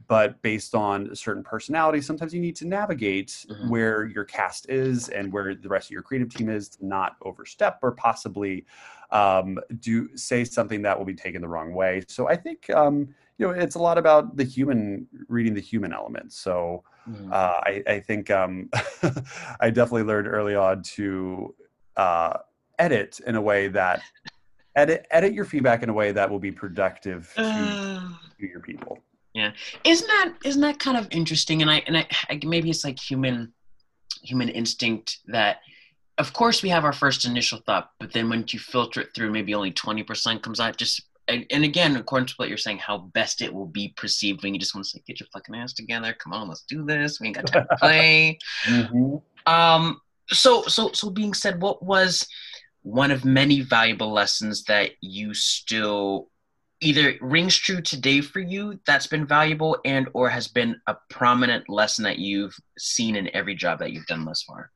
but 0.08 0.40
based 0.42 0.74
on 0.74 1.06
a 1.10 1.16
certain 1.16 1.42
personality 1.42 2.02
sometimes 2.02 2.34
you 2.34 2.40
need 2.40 2.54
to 2.54 2.66
navigate 2.66 3.28
mm-hmm. 3.28 3.70
where 3.70 4.04
your 4.06 4.24
cast 4.24 4.68
is 4.68 5.08
and 5.08 5.32
where 5.32 5.54
the 5.54 5.68
rest 5.68 5.86
of 5.86 5.92
your 5.92 6.02
creative 6.02 6.28
team 6.34 6.50
is 6.50 6.68
to 6.68 6.84
not 6.84 7.16
overstep 7.22 7.78
or 7.82 7.92
possibly 7.92 8.66
um, 9.10 9.58
do 9.80 10.14
say 10.14 10.44
something 10.44 10.82
that 10.82 10.98
will 10.98 11.06
be 11.06 11.14
taken 11.14 11.40
the 11.40 11.48
wrong 11.48 11.72
way 11.72 12.02
so 12.08 12.28
i 12.28 12.36
think 12.36 12.68
um, 12.70 13.08
you 13.38 13.46
know 13.46 13.52
it's 13.52 13.76
a 13.76 13.78
lot 13.78 13.96
about 13.96 14.36
the 14.36 14.44
human 14.44 15.06
reading 15.28 15.54
the 15.54 15.62
human 15.62 15.94
element 15.94 16.30
so 16.30 16.84
mm. 17.08 17.32
uh, 17.32 17.60
I, 17.64 17.82
I, 17.86 18.00
think 18.00 18.30
um, 18.30 18.68
i 19.60 19.70
definitely 19.70 20.02
learned 20.02 20.28
early 20.28 20.54
on 20.54 20.82
to 20.82 21.54
uh, 21.98 22.38
edit 22.78 23.20
in 23.26 23.34
a 23.34 23.42
way 23.42 23.68
that 23.68 24.02
edit 24.76 25.06
edit 25.10 25.34
your 25.34 25.44
feedback 25.44 25.82
in 25.82 25.90
a 25.90 25.92
way 25.92 26.12
that 26.12 26.30
will 26.30 26.38
be 26.38 26.52
productive 26.52 27.30
to, 27.34 27.42
uh, 27.42 28.08
to 28.40 28.46
your 28.46 28.60
people. 28.60 28.98
Yeah, 29.34 29.52
isn't 29.84 30.06
that 30.06 30.34
isn't 30.44 30.62
that 30.62 30.78
kind 30.78 30.96
of 30.96 31.06
interesting? 31.10 31.60
And 31.60 31.70
I 31.70 31.82
and 31.86 31.98
I, 31.98 32.06
I 32.30 32.40
maybe 32.42 32.70
it's 32.70 32.84
like 32.84 32.98
human 32.98 33.52
human 34.22 34.48
instinct 34.48 35.18
that 35.26 35.58
of 36.18 36.32
course 36.32 36.62
we 36.62 36.68
have 36.68 36.84
our 36.84 36.92
first 36.92 37.24
initial 37.24 37.60
thought 37.66 37.90
but 37.98 38.12
then 38.12 38.28
when 38.28 38.44
you 38.48 38.58
filter 38.58 39.00
it 39.00 39.14
through 39.14 39.30
maybe 39.30 39.54
only 39.54 39.72
20% 39.72 40.42
comes 40.42 40.60
out 40.60 40.76
just 40.76 41.02
and, 41.28 41.44
and, 41.50 41.64
again 41.64 41.96
according 41.96 42.26
to 42.26 42.34
what 42.36 42.48
you're 42.48 42.58
saying 42.58 42.78
how 42.78 42.98
best 43.14 43.40
it 43.42 43.52
will 43.52 43.66
be 43.66 43.92
perceived 43.96 44.42
when 44.42 44.54
you 44.54 44.60
just 44.60 44.74
want 44.74 44.84
to 44.84 44.90
say 44.90 45.02
get 45.06 45.20
your 45.20 45.28
fucking 45.32 45.54
ass 45.54 45.72
together 45.72 46.14
come 46.18 46.32
on 46.32 46.48
let's 46.48 46.62
do 46.62 46.84
this 46.84 47.20
we 47.20 47.28
ain't 47.28 47.36
got 47.36 47.46
time 47.46 47.66
to 47.70 47.76
play 47.80 48.38
mm-hmm. 48.64 49.16
um 49.52 50.00
so 50.30 50.62
so 50.62 50.92
so 50.92 51.10
being 51.10 51.34
said 51.34 51.60
what 51.60 51.82
was 51.82 52.26
one 52.82 53.10
of 53.10 53.24
many 53.24 53.60
valuable 53.60 54.12
lessons 54.12 54.64
that 54.64 54.92
you 55.00 55.34
still 55.34 56.28
either 56.80 57.14
rings 57.20 57.56
true 57.56 57.80
today 57.80 58.20
for 58.20 58.40
you 58.40 58.78
that's 58.86 59.06
been 59.06 59.26
valuable 59.26 59.78
and 59.84 60.08
or 60.14 60.28
has 60.28 60.46
been 60.46 60.80
a 60.86 60.96
prominent 61.10 61.68
lesson 61.68 62.04
that 62.04 62.18
you've 62.18 62.54
seen 62.78 63.16
in 63.16 63.34
every 63.34 63.54
job 63.54 63.80
that 63.80 63.92
you've 63.92 64.06
done 64.06 64.24
thus 64.24 64.42
far? 64.42 64.70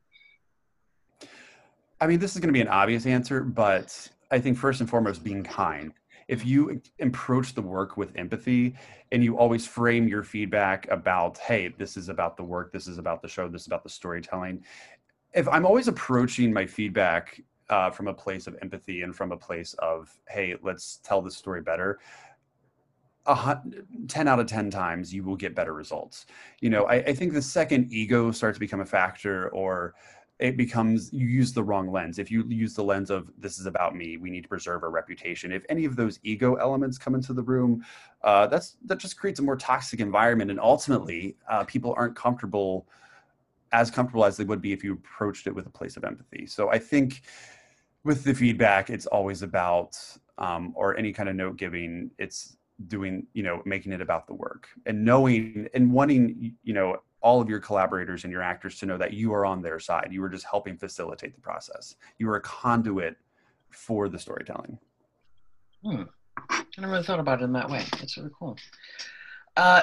I 2.00 2.06
mean 2.06 2.18
this 2.18 2.34
is 2.34 2.40
going 2.40 2.48
to 2.48 2.52
be 2.52 2.60
an 2.60 2.68
obvious 2.68 3.06
answer 3.06 3.42
but 3.42 4.08
i 4.30 4.38
think 4.40 4.58
first 4.58 4.80
and 4.80 4.90
foremost 4.90 5.22
being 5.22 5.42
kind. 5.42 5.92
If 6.28 6.46
you 6.46 6.80
approach 7.00 7.52
the 7.52 7.60
work 7.60 7.96
with 7.96 8.16
empathy 8.16 8.74
and 9.10 9.22
you 9.22 9.36
always 9.36 9.66
frame 9.66 10.08
your 10.08 10.22
feedback 10.22 10.88
about 10.90 11.38
hey 11.38 11.74
this 11.78 11.96
is 11.96 12.08
about 12.08 12.36
the 12.36 12.42
work 12.42 12.72
this 12.72 12.88
is 12.88 12.98
about 12.98 13.22
the 13.22 13.28
show 13.28 13.48
this 13.48 13.62
is 13.62 13.66
about 13.66 13.82
the 13.82 13.90
storytelling 13.90 14.64
if 15.34 15.48
I'm 15.48 15.64
always 15.66 15.88
approaching 15.88 16.52
my 16.52 16.66
feedback 16.66 17.42
uh, 17.70 17.90
from 17.90 18.08
a 18.08 18.14
place 18.14 18.46
of 18.46 18.56
empathy 18.60 19.02
and 19.02 19.14
from 19.14 19.32
a 19.32 19.36
place 19.36 19.74
of, 19.74 20.12
hey, 20.28 20.56
let's 20.62 20.98
tell 21.02 21.22
this 21.22 21.36
story 21.36 21.62
better, 21.62 22.00
a, 23.26 23.60
10 24.08 24.28
out 24.28 24.40
of 24.40 24.46
10 24.46 24.70
times 24.70 25.14
you 25.14 25.22
will 25.22 25.36
get 25.36 25.54
better 25.54 25.72
results. 25.72 26.26
You 26.60 26.70
know, 26.70 26.84
I, 26.84 26.96
I 26.96 27.14
think 27.14 27.32
the 27.32 27.42
second 27.42 27.92
ego 27.92 28.30
starts 28.30 28.56
to 28.56 28.60
become 28.60 28.80
a 28.80 28.86
factor 28.86 29.48
or 29.50 29.94
it 30.38 30.56
becomes 30.56 31.12
you 31.12 31.28
use 31.28 31.52
the 31.52 31.62
wrong 31.62 31.92
lens 31.92 32.18
if 32.18 32.30
you 32.30 32.44
use 32.48 32.74
the 32.74 32.82
lens 32.82 33.10
of 33.10 33.30
this 33.38 33.58
is 33.58 33.66
about 33.66 33.94
me 33.94 34.16
we 34.16 34.28
need 34.28 34.42
to 34.42 34.48
preserve 34.48 34.82
our 34.82 34.90
reputation 34.90 35.52
if 35.52 35.64
any 35.68 35.84
of 35.84 35.94
those 35.94 36.18
ego 36.24 36.54
elements 36.54 36.98
come 36.98 37.14
into 37.14 37.32
the 37.32 37.42
room 37.42 37.84
uh, 38.24 38.46
that's 38.48 38.76
that 38.84 38.98
just 38.98 39.16
creates 39.16 39.38
a 39.38 39.42
more 39.42 39.56
toxic 39.56 40.00
environment 40.00 40.50
and 40.50 40.58
ultimately 40.58 41.36
uh, 41.48 41.62
people 41.64 41.94
aren't 41.96 42.16
comfortable 42.16 42.88
as 43.72 43.90
comfortable 43.90 44.24
as 44.24 44.36
they 44.36 44.44
would 44.44 44.60
be 44.60 44.72
if 44.72 44.84
you 44.84 44.92
approached 44.94 45.46
it 45.46 45.54
with 45.54 45.66
a 45.66 45.70
place 45.70 45.96
of 45.96 46.04
empathy. 46.04 46.46
So 46.46 46.70
I 46.70 46.78
think 46.78 47.22
with 48.04 48.24
the 48.24 48.34
feedback, 48.34 48.90
it's 48.90 49.06
always 49.06 49.42
about 49.42 49.96
um, 50.38 50.72
or 50.76 50.96
any 50.96 51.12
kind 51.12 51.28
of 51.28 51.36
note 51.36 51.56
giving. 51.56 52.10
It's 52.18 52.56
doing 52.88 53.26
you 53.32 53.42
know 53.42 53.62
making 53.64 53.92
it 53.92 54.00
about 54.00 54.26
the 54.26 54.34
work 54.34 54.68
and 54.86 55.04
knowing 55.04 55.68
and 55.74 55.92
wanting 55.92 56.54
you 56.62 56.74
know 56.74 56.96
all 57.20 57.40
of 57.40 57.48
your 57.48 57.60
collaborators 57.60 58.24
and 58.24 58.32
your 58.32 58.42
actors 58.42 58.78
to 58.78 58.86
know 58.86 58.98
that 58.98 59.12
you 59.12 59.32
are 59.32 59.44
on 59.44 59.62
their 59.62 59.78
side 59.78 60.08
you 60.10 60.22
are 60.22 60.28
just 60.28 60.44
helping 60.50 60.76
facilitate 60.76 61.34
the 61.34 61.40
process 61.40 61.96
you 62.18 62.28
are 62.28 62.36
a 62.36 62.40
conduit 62.40 63.16
for 63.70 64.08
the 64.08 64.18
storytelling 64.18 64.78
hmm. 65.84 66.02
i 66.50 66.64
never 66.78 66.92
really 66.92 67.04
thought 67.04 67.20
about 67.20 67.40
it 67.40 67.44
in 67.44 67.52
that 67.52 67.68
way 67.68 67.84
that's 67.92 68.16
really 68.16 68.30
cool 68.38 68.56
uh, 69.56 69.82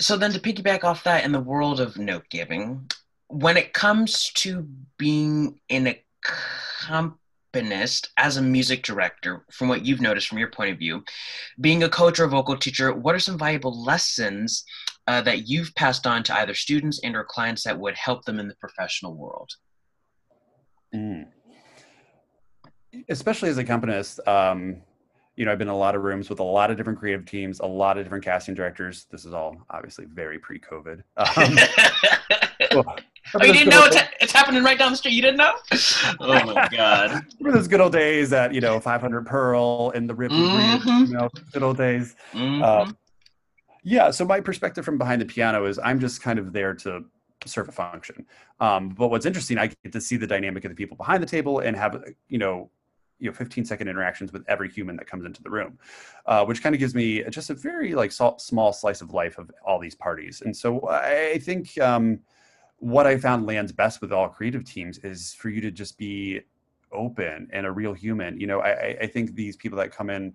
so 0.00 0.16
then 0.16 0.32
to 0.32 0.40
piggyback 0.40 0.84
off 0.84 1.04
that 1.04 1.24
in 1.24 1.32
the 1.32 1.40
world 1.40 1.80
of 1.80 1.98
note 1.98 2.24
giving 2.30 2.88
when 3.32 3.56
it 3.56 3.72
comes 3.72 4.30
to 4.34 4.68
being 4.98 5.58
an 5.70 5.94
accompanist 6.22 8.10
as 8.18 8.36
a 8.36 8.42
music 8.42 8.82
director, 8.82 9.46
from 9.50 9.68
what 9.68 9.86
you've 9.86 10.02
noticed 10.02 10.28
from 10.28 10.38
your 10.38 10.50
point 10.50 10.70
of 10.70 10.78
view, 10.78 11.02
being 11.60 11.82
a 11.82 11.88
coach 11.88 12.20
or 12.20 12.24
a 12.24 12.28
vocal 12.28 12.56
teacher, 12.56 12.92
what 12.92 13.14
are 13.14 13.20
some 13.20 13.38
valuable 13.38 13.84
lessons 13.84 14.64
uh, 15.06 15.22
that 15.22 15.48
you've 15.48 15.74
passed 15.74 16.06
on 16.06 16.22
to 16.22 16.36
either 16.36 16.52
students 16.52 17.00
and 17.02 17.16
or 17.16 17.24
clients 17.24 17.64
that 17.64 17.78
would 17.78 17.96
help 17.96 18.24
them 18.26 18.38
in 18.38 18.48
the 18.48 18.54
professional 18.56 19.14
world? 19.14 19.50
Mm. 20.94 21.26
Especially 23.08 23.48
as 23.48 23.56
a 23.56 23.62
accompanist, 23.62 24.20
um, 24.28 24.82
you 25.36 25.46
know, 25.46 25.52
I've 25.52 25.58
been 25.58 25.68
in 25.68 25.74
a 25.74 25.78
lot 25.78 25.94
of 25.94 26.02
rooms 26.02 26.28
with 26.28 26.40
a 26.40 26.44
lot 26.44 26.70
of 26.70 26.76
different 26.76 26.98
creative 26.98 27.24
teams, 27.24 27.60
a 27.60 27.66
lot 27.66 27.96
of 27.96 28.04
different 28.04 28.24
casting 28.24 28.54
directors. 28.54 29.06
This 29.10 29.24
is 29.24 29.32
all 29.32 29.56
obviously 29.70 30.04
very 30.04 30.38
pre-COVID. 30.38 31.02
Um, 31.16 31.56
well, 32.74 32.96
oh, 33.34 33.44
you 33.44 33.52
didn't 33.52 33.70
know 33.70 33.84
it's, 33.84 33.96
it's 34.20 34.32
happening 34.32 34.62
right 34.62 34.78
down 34.78 34.92
the 34.92 34.96
street. 34.96 35.14
You 35.14 35.22
didn't 35.22 35.38
know? 35.38 35.54
Oh 36.20 36.44
my 36.54 36.68
god! 36.68 37.24
Remember 37.38 37.58
those 37.58 37.68
good 37.68 37.80
old 37.80 37.92
days 37.92 38.32
at 38.32 38.54
you 38.54 38.60
know 38.60 38.78
500 38.80 39.26
Pearl 39.26 39.92
and 39.94 40.08
the 40.08 40.14
Rip 40.14 40.30
mm-hmm. 40.30 41.04
you 41.06 41.12
know, 41.12 41.28
good 41.52 41.62
old 41.62 41.76
days. 41.76 42.16
Mm-hmm. 42.32 42.62
Um, 42.62 42.96
yeah. 43.82 44.10
So 44.10 44.24
my 44.24 44.40
perspective 44.40 44.84
from 44.84 44.98
behind 44.98 45.20
the 45.20 45.26
piano 45.26 45.64
is 45.64 45.78
I'm 45.82 46.00
just 46.00 46.22
kind 46.22 46.38
of 46.38 46.52
there 46.52 46.74
to 46.74 47.04
serve 47.46 47.68
a 47.68 47.72
function. 47.72 48.26
Um, 48.60 48.90
but 48.90 49.08
what's 49.08 49.26
interesting, 49.26 49.58
I 49.58 49.66
get 49.66 49.92
to 49.92 50.00
see 50.00 50.16
the 50.16 50.26
dynamic 50.26 50.64
of 50.64 50.70
the 50.70 50.76
people 50.76 50.96
behind 50.96 51.22
the 51.22 51.26
table 51.26 51.60
and 51.60 51.76
have 51.76 52.04
you 52.28 52.38
know 52.38 52.70
you 53.18 53.30
know 53.30 53.34
15 53.34 53.64
second 53.64 53.88
interactions 53.88 54.32
with 54.32 54.44
every 54.48 54.68
human 54.68 54.96
that 54.96 55.06
comes 55.06 55.24
into 55.24 55.42
the 55.42 55.50
room 55.50 55.78
uh, 56.26 56.44
which 56.44 56.62
kind 56.62 56.74
of 56.74 56.80
gives 56.80 56.94
me 56.94 57.22
just 57.30 57.50
a 57.50 57.54
very 57.54 57.94
like 57.94 58.10
small 58.10 58.72
slice 58.72 59.00
of 59.00 59.14
life 59.14 59.38
of 59.38 59.50
all 59.64 59.78
these 59.78 59.94
parties 59.94 60.42
and 60.44 60.54
so 60.54 60.88
i 60.88 61.38
think 61.42 61.80
um, 61.80 62.18
what 62.82 63.06
I 63.06 63.16
found 63.16 63.46
lands 63.46 63.70
best 63.70 64.00
with 64.00 64.12
all 64.12 64.28
creative 64.28 64.64
teams 64.64 64.98
is 64.98 65.32
for 65.34 65.50
you 65.50 65.60
to 65.60 65.70
just 65.70 65.96
be 65.96 66.40
open 66.90 67.48
and 67.52 67.64
a 67.64 67.70
real 67.70 67.92
human. 67.92 68.40
You 68.40 68.48
know, 68.48 68.58
I, 68.58 68.96
I 69.02 69.06
think 69.06 69.36
these 69.36 69.56
people 69.56 69.78
that 69.78 69.92
come 69.92 70.10
in 70.10 70.34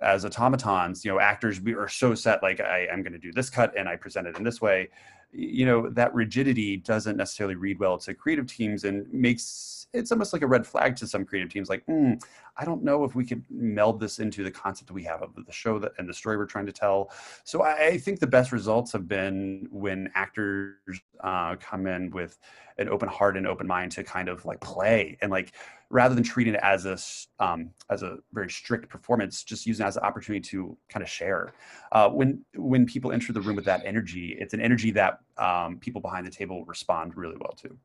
as 0.00 0.26
automatons, 0.26 1.06
you 1.06 1.10
know, 1.10 1.18
actors, 1.18 1.58
we 1.58 1.72
are 1.74 1.88
so 1.88 2.14
set 2.14 2.42
like 2.42 2.60
I 2.60 2.86
am 2.92 3.02
going 3.02 3.14
to 3.14 3.18
do 3.18 3.32
this 3.32 3.48
cut 3.48 3.72
and 3.78 3.88
I 3.88 3.96
present 3.96 4.26
it 4.26 4.36
in 4.36 4.44
this 4.44 4.60
way. 4.60 4.90
You 5.32 5.64
know, 5.64 5.88
that 5.88 6.14
rigidity 6.14 6.76
doesn't 6.76 7.16
necessarily 7.16 7.54
read 7.54 7.78
well 7.78 7.96
to 7.96 8.12
creative 8.12 8.46
teams 8.46 8.84
and 8.84 9.10
makes 9.10 9.44
it's 9.92 10.12
almost 10.12 10.32
like 10.32 10.42
a 10.42 10.46
red 10.46 10.66
flag 10.66 10.96
to 10.96 11.06
some 11.06 11.24
creative 11.24 11.50
teams 11.50 11.68
like 11.68 11.84
mm, 11.86 12.20
i 12.56 12.64
don't 12.64 12.82
know 12.82 13.04
if 13.04 13.14
we 13.14 13.24
could 13.24 13.42
meld 13.50 14.00
this 14.00 14.18
into 14.18 14.42
the 14.42 14.50
concept 14.50 14.90
we 14.90 15.02
have 15.02 15.22
of 15.22 15.34
the 15.46 15.52
show 15.52 15.78
that 15.78 15.92
and 15.98 16.08
the 16.08 16.14
story 16.14 16.36
we're 16.36 16.46
trying 16.46 16.66
to 16.66 16.72
tell. 16.72 17.10
So 17.44 17.62
i, 17.62 17.86
I 17.86 17.98
think 17.98 18.20
the 18.20 18.26
best 18.26 18.52
results 18.52 18.92
have 18.92 19.08
been 19.08 19.68
when 19.70 20.10
actors 20.14 20.76
uh, 21.20 21.56
come 21.56 21.86
in 21.86 22.10
with 22.10 22.38
an 22.78 22.88
open 22.88 23.08
heart 23.08 23.36
and 23.36 23.46
open 23.46 23.66
mind 23.66 23.92
to 23.92 24.04
kind 24.04 24.28
of 24.28 24.44
like 24.44 24.60
play 24.60 25.16
and 25.22 25.30
like 25.30 25.52
rather 25.88 26.14
than 26.14 26.24
treating 26.24 26.54
it 26.54 26.60
as 26.62 26.84
a 26.84 26.98
um, 27.42 27.70
as 27.90 28.02
a 28.02 28.18
very 28.32 28.50
strict 28.50 28.88
performance 28.88 29.44
just 29.44 29.66
using 29.66 29.84
it 29.84 29.88
as 29.88 29.96
an 29.96 30.02
opportunity 30.02 30.40
to 30.40 30.76
kind 30.88 31.02
of 31.02 31.08
share. 31.08 31.52
Uh, 31.92 32.08
when 32.08 32.44
when 32.54 32.86
people 32.86 33.12
enter 33.12 33.32
the 33.32 33.40
room 33.40 33.56
with 33.56 33.64
that 33.64 33.82
energy 33.84 34.36
it's 34.38 34.52
an 34.54 34.60
energy 34.60 34.90
that 34.90 35.20
um, 35.38 35.78
people 35.78 36.00
behind 36.00 36.26
the 36.26 36.30
table 36.30 36.64
respond 36.66 37.16
really 37.16 37.36
well 37.38 37.54
to 37.56 37.76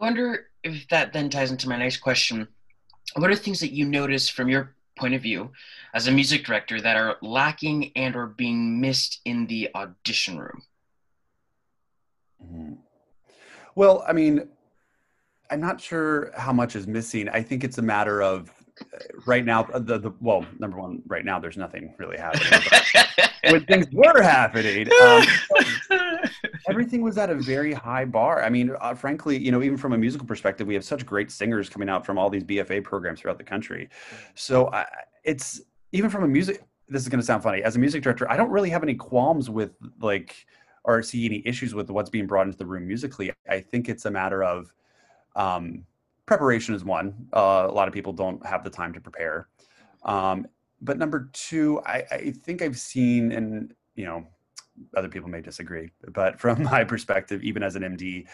wonder 0.00 0.46
if 0.62 0.88
that 0.88 1.12
then 1.12 1.30
ties 1.30 1.50
into 1.50 1.68
my 1.68 1.76
next 1.76 1.98
question. 1.98 2.48
What 3.16 3.30
are 3.30 3.36
things 3.36 3.60
that 3.60 3.72
you 3.72 3.86
notice 3.86 4.28
from 4.28 4.48
your 4.48 4.74
point 4.98 5.14
of 5.14 5.22
view 5.22 5.50
as 5.94 6.06
a 6.06 6.12
music 6.12 6.44
director 6.44 6.80
that 6.80 6.96
are 6.96 7.16
lacking 7.22 7.92
and 7.96 8.14
or 8.14 8.26
being 8.26 8.80
missed 8.80 9.20
in 9.24 9.46
the 9.46 9.70
audition 9.74 10.38
room? 10.38 10.62
Mm-hmm. 12.44 12.72
Well, 13.74 14.04
I 14.06 14.12
mean, 14.12 14.48
I'm 15.50 15.60
not 15.60 15.80
sure 15.80 16.30
how 16.36 16.52
much 16.52 16.76
is 16.76 16.86
missing. 16.86 17.28
I 17.28 17.42
think 17.42 17.64
it's 17.64 17.78
a 17.78 17.82
matter 17.82 18.22
of 18.22 18.50
right 19.26 19.44
now 19.44 19.62
the, 19.62 19.98
the 19.98 20.12
well 20.20 20.44
number 20.58 20.78
one 20.78 21.02
right 21.06 21.24
now 21.24 21.38
there's 21.38 21.56
nothing 21.56 21.94
really 21.98 22.16
happening 22.16 22.60
when 23.50 23.64
things 23.66 23.86
were 23.92 24.22
happening 24.22 24.88
um, 25.02 25.24
everything 26.68 27.02
was 27.02 27.18
at 27.18 27.30
a 27.30 27.34
very 27.34 27.72
high 27.72 28.04
bar. 28.04 28.42
I 28.42 28.48
mean, 28.48 28.74
uh, 28.80 28.94
frankly, 28.94 29.38
you 29.38 29.50
know, 29.50 29.62
even 29.62 29.76
from 29.76 29.92
a 29.92 29.98
musical 29.98 30.26
perspective, 30.26 30.66
we 30.66 30.74
have 30.74 30.84
such 30.84 31.04
great 31.04 31.30
singers 31.30 31.68
coming 31.68 31.88
out 31.88 32.06
from 32.06 32.18
all 32.18 32.30
these 32.30 32.44
BFA 32.44 32.84
programs 32.84 33.20
throughout 33.20 33.38
the 33.38 33.44
country. 33.44 33.88
So 34.34 34.70
I, 34.72 34.86
it's 35.24 35.60
even 35.92 36.10
from 36.10 36.24
a 36.24 36.28
music. 36.28 36.62
This 36.88 37.02
is 37.02 37.08
going 37.08 37.20
to 37.20 37.26
sound 37.26 37.42
funny. 37.42 37.62
As 37.62 37.76
a 37.76 37.78
music 37.78 38.02
director, 38.02 38.30
I 38.30 38.36
don't 38.36 38.50
really 38.50 38.70
have 38.70 38.82
any 38.82 38.94
qualms 38.94 39.48
with 39.48 39.72
like 40.00 40.46
or 40.84 41.02
see 41.02 41.24
any 41.24 41.42
issues 41.46 41.74
with 41.74 41.90
what's 41.90 42.10
being 42.10 42.26
brought 42.26 42.46
into 42.46 42.58
the 42.58 42.66
room 42.66 42.86
musically. 42.86 43.32
I 43.48 43.60
think 43.60 43.88
it's 43.88 44.04
a 44.04 44.10
matter 44.10 44.42
of 44.42 44.72
um, 45.36 45.84
preparation 46.32 46.74
is 46.74 46.82
one. 46.82 47.28
Uh, 47.34 47.66
a 47.68 47.74
lot 47.74 47.88
of 47.88 47.92
people 47.92 48.14
don't 48.14 48.44
have 48.46 48.64
the 48.64 48.70
time 48.70 48.90
to 48.94 49.00
prepare. 49.02 49.48
Um, 50.02 50.46
but 50.80 50.96
number 50.96 51.28
two, 51.34 51.82
I, 51.84 52.04
I 52.10 52.30
think 52.30 52.62
I've 52.62 52.78
seen, 52.78 53.32
and 53.32 53.74
you 53.96 54.06
know, 54.06 54.26
other 54.96 55.10
people 55.10 55.28
may 55.28 55.42
disagree, 55.42 55.90
but 56.14 56.40
from 56.40 56.62
my 56.72 56.84
perspective, 56.84 57.42
even 57.42 57.62
as 57.62 57.76
an 57.76 57.82
MD, 57.82 58.26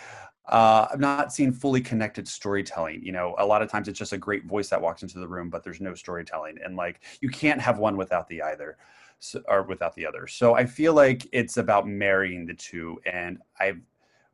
uh, 0.49 0.87
I've 0.93 1.00
not 1.00 1.33
seen 1.33 1.50
fully 1.50 1.81
connected 1.81 2.28
storytelling. 2.28 3.02
You 3.02 3.11
know, 3.11 3.35
a 3.38 3.45
lot 3.45 3.62
of 3.62 3.69
times 3.69 3.88
it's 3.88 3.99
just 3.99 4.12
a 4.12 4.19
great 4.19 4.45
voice 4.47 4.69
that 4.69 4.81
walks 4.81 5.02
into 5.02 5.19
the 5.19 5.26
room, 5.26 5.50
but 5.50 5.64
there's 5.64 5.81
no 5.81 5.95
storytelling, 5.95 6.57
and 6.64 6.76
like 6.76 7.00
you 7.21 7.28
can't 7.28 7.61
have 7.61 7.78
one 7.78 7.97
without 7.97 8.28
the 8.28 8.43
either, 8.43 8.78
so, 9.19 9.43
or 9.49 9.64
without 9.64 9.97
the 9.97 10.07
other. 10.07 10.28
So 10.28 10.55
I 10.55 10.67
feel 10.67 10.95
like 10.95 11.26
it's 11.33 11.57
about 11.57 11.88
marrying 11.88 12.47
the 12.47 12.55
two, 12.55 13.00
and 13.05 13.38
I 13.59 13.75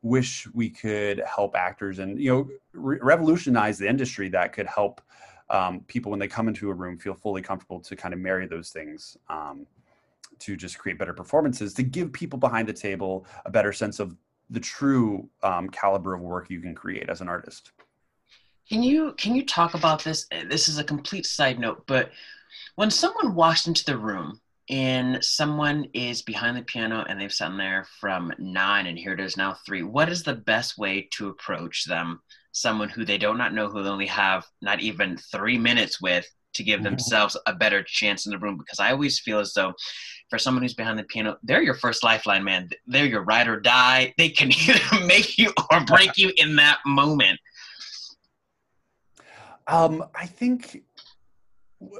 wish 0.05 0.47
we 0.53 0.69
could 0.69 1.21
help 1.25 1.55
actors 1.55 1.97
and 1.97 2.19
you 2.21 2.31
know 2.31 2.47
re- 2.73 2.99
revolutionize 3.01 3.79
the 3.79 3.89
industry 3.89 4.29
that 4.29 4.53
could 4.53 4.67
help 4.67 5.01
um, 5.49 5.81
people 5.87 6.11
when 6.11 6.19
they 6.19 6.27
come 6.27 6.47
into 6.47 6.69
a 6.69 6.73
room 6.73 6.97
feel 6.97 7.15
fully 7.15 7.41
comfortable 7.41 7.79
to 7.79 7.95
kind 7.95 8.13
of 8.13 8.19
marry 8.19 8.47
those 8.47 8.69
things. 8.69 9.17
Um, 9.29 9.65
to 10.39 10.57
just 10.57 10.77
create 10.77 10.99
better 10.99 11.13
performances 11.13 11.73
to 11.73 11.81
give 11.81 12.11
people 12.11 12.37
behind 12.37 12.67
the 12.67 12.73
table 12.73 13.25
a 13.45 13.49
better 13.49 13.71
sense 13.71 14.01
of 14.01 14.17
the 14.49 14.59
true 14.59 15.29
um, 15.43 15.69
caliber 15.69 16.13
of 16.13 16.19
work 16.19 16.49
you 16.49 16.59
can 16.59 16.75
create 16.75 17.09
as 17.09 17.21
an 17.21 17.29
artist 17.29 17.71
can 18.67 18.83
you 18.83 19.13
can 19.13 19.33
you 19.33 19.45
talk 19.45 19.75
about 19.75 20.03
this 20.03 20.27
this 20.49 20.67
is 20.67 20.77
a 20.77 20.83
complete 20.83 21.25
side 21.25 21.57
note 21.57 21.83
but 21.87 22.11
when 22.75 22.91
someone 22.91 23.33
walks 23.33 23.65
into 23.67 23.85
the 23.85 23.97
room 23.97 24.41
and 24.69 25.23
someone 25.23 25.87
is 25.93 26.21
behind 26.21 26.57
the 26.57 26.63
piano 26.63 27.05
and 27.07 27.19
they've 27.19 27.31
sat 27.31 27.55
there 27.57 27.85
from 27.99 28.33
nine 28.39 28.87
and 28.87 28.97
here 28.97 29.13
it 29.13 29.19
is 29.19 29.37
now 29.37 29.55
three 29.65 29.83
what 29.83 30.09
is 30.09 30.23
the 30.23 30.33
best 30.33 30.77
way 30.77 31.07
to 31.11 31.29
approach 31.29 31.85
them 31.85 32.19
someone 32.51 32.89
who 32.89 33.05
they 33.05 33.17
do 33.17 33.35
not 33.35 33.53
know 33.53 33.67
who 33.67 33.83
they 33.83 33.89
only 33.89 34.07
have 34.07 34.45
not 34.61 34.79
even 34.79 35.17
three 35.31 35.57
minutes 35.57 36.01
with 36.01 36.25
to 36.55 36.63
give 36.63 36.79
mm-hmm. 36.79 36.91
themselves 36.91 37.37
a 37.45 37.53
better 37.53 37.83
chance 37.83 38.25
in 38.25 38.31
the 38.31 38.39
room 38.39 38.57
because 38.57 38.79
I 38.79 38.91
always 38.91 39.19
feel 39.19 39.39
as 39.39 39.53
though 39.53 39.73
for 40.29 40.39
someone 40.39 40.63
who's 40.63 40.73
behind 40.73 40.97
the 40.97 41.03
piano, 41.03 41.37
they're 41.43 41.61
your 41.61 41.75
first 41.75 42.03
lifeline, 42.03 42.43
man. 42.43 42.69
They're 42.87 43.05
your 43.05 43.23
ride 43.23 43.47
or 43.47 43.59
die. 43.59 44.13
They 44.17 44.29
can 44.29 44.51
either 44.67 45.05
make 45.05 45.37
you 45.37 45.53
or 45.71 45.81
break 45.81 46.17
you 46.17 46.31
in 46.37 46.55
that 46.55 46.79
moment. 46.85 47.39
Um, 49.67 50.03
I 50.15 50.25
think 50.25 50.83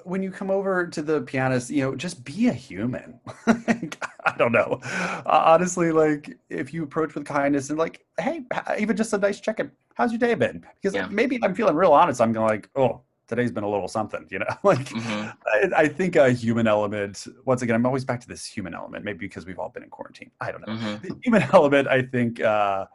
when 0.03 0.23
you 0.23 0.31
come 0.31 0.51
over 0.51 0.87
to 0.87 1.01
the 1.01 1.21
pianist, 1.21 1.69
you 1.69 1.81
know, 1.81 1.95
just 1.95 2.23
be 2.23 2.47
a 2.47 2.53
human. 2.53 3.19
I 3.47 4.35
don't 4.37 4.51
know. 4.51 4.79
Uh, 4.83 5.43
honestly, 5.45 5.91
like 5.91 6.37
if 6.49 6.73
you 6.73 6.83
approach 6.83 7.15
with 7.15 7.25
kindness 7.25 7.69
and 7.69 7.79
like, 7.79 8.05
hey, 8.19 8.43
even 8.77 8.95
just 8.95 9.13
a 9.13 9.17
nice 9.17 9.39
check-in. 9.39 9.71
How's 9.95 10.11
your 10.11 10.19
day 10.19 10.35
been? 10.35 10.65
Because 10.81 10.95
yeah. 10.95 11.07
maybe 11.09 11.39
I'm 11.41 11.55
feeling 11.55 11.75
real 11.75 11.93
honest. 11.93 12.19
I'm 12.19 12.33
going 12.33 12.47
like, 12.47 12.69
oh, 12.75 13.01
today's 13.27 13.51
been 13.51 13.63
a 13.63 13.69
little 13.69 13.87
something, 13.87 14.25
you 14.29 14.39
know. 14.39 14.45
like 14.63 14.89
mm-hmm. 14.89 15.73
I, 15.75 15.83
I, 15.83 15.87
think 15.87 16.15
a 16.15 16.31
human 16.31 16.67
element. 16.67 17.27
Once 17.45 17.61
again, 17.61 17.75
I'm 17.75 17.85
always 17.85 18.05
back 18.05 18.19
to 18.21 18.27
this 18.27 18.45
human 18.45 18.73
element. 18.73 19.03
Maybe 19.03 19.19
because 19.19 19.45
we've 19.45 19.59
all 19.59 19.69
been 19.69 19.83
in 19.83 19.89
quarantine. 19.89 20.31
I 20.41 20.51
don't 20.51 20.67
know. 20.67 20.73
Mm-hmm. 20.73 21.07
The 21.07 21.19
human 21.23 21.43
element, 21.53 21.87
I 21.87 22.01
think, 22.01 22.41
uh, 22.41 22.85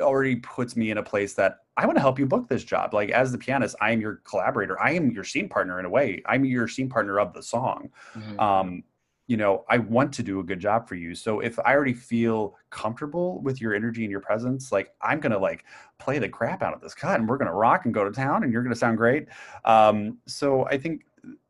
already 0.00 0.36
puts 0.36 0.76
me 0.76 0.90
in 0.90 0.98
a 0.98 1.02
place 1.02 1.34
that 1.34 1.60
I 1.76 1.86
want 1.86 1.96
to 1.96 2.00
help 2.00 2.18
you 2.18 2.26
book 2.26 2.48
this 2.48 2.64
job. 2.64 2.94
Like 2.94 3.10
as 3.10 3.32
the 3.32 3.38
pianist, 3.38 3.76
I 3.80 3.92
am 3.92 4.00
your 4.00 4.22
collaborator. 4.24 4.80
I 4.80 4.92
am 4.92 5.10
your 5.10 5.24
scene 5.24 5.48
partner 5.48 5.78
in 5.78 5.84
a 5.84 5.90
way. 5.90 6.22
I'm 6.26 6.44
your 6.44 6.68
scene 6.68 6.88
partner 6.88 7.20
of 7.20 7.32
the 7.32 7.42
song. 7.42 7.90
Mm-hmm. 8.14 8.40
Um, 8.40 8.84
you 9.26 9.36
know, 9.36 9.64
I 9.68 9.78
want 9.78 10.12
to 10.14 10.22
do 10.22 10.38
a 10.40 10.44
good 10.44 10.60
job 10.60 10.88
for 10.88 10.94
you. 10.94 11.14
So 11.14 11.40
if 11.40 11.58
I 11.58 11.74
already 11.74 11.94
feel 11.94 12.56
comfortable 12.70 13.40
with 13.40 13.60
your 13.60 13.74
energy 13.74 14.04
and 14.04 14.10
your 14.10 14.20
presence, 14.20 14.70
like 14.70 14.94
I'm 15.02 15.18
gonna 15.18 15.38
like 15.38 15.64
play 15.98 16.18
the 16.18 16.28
crap 16.28 16.62
out 16.62 16.72
of 16.72 16.80
this 16.80 16.94
cut 16.94 17.18
and 17.18 17.28
we're 17.28 17.38
gonna 17.38 17.52
rock 17.52 17.84
and 17.84 17.92
go 17.92 18.04
to 18.04 18.10
town 18.10 18.44
and 18.44 18.52
you're 18.52 18.62
gonna 18.62 18.76
sound 18.76 18.96
great. 18.96 19.26
Um, 19.64 20.18
so 20.26 20.64
I 20.66 20.78
think, 20.78 21.06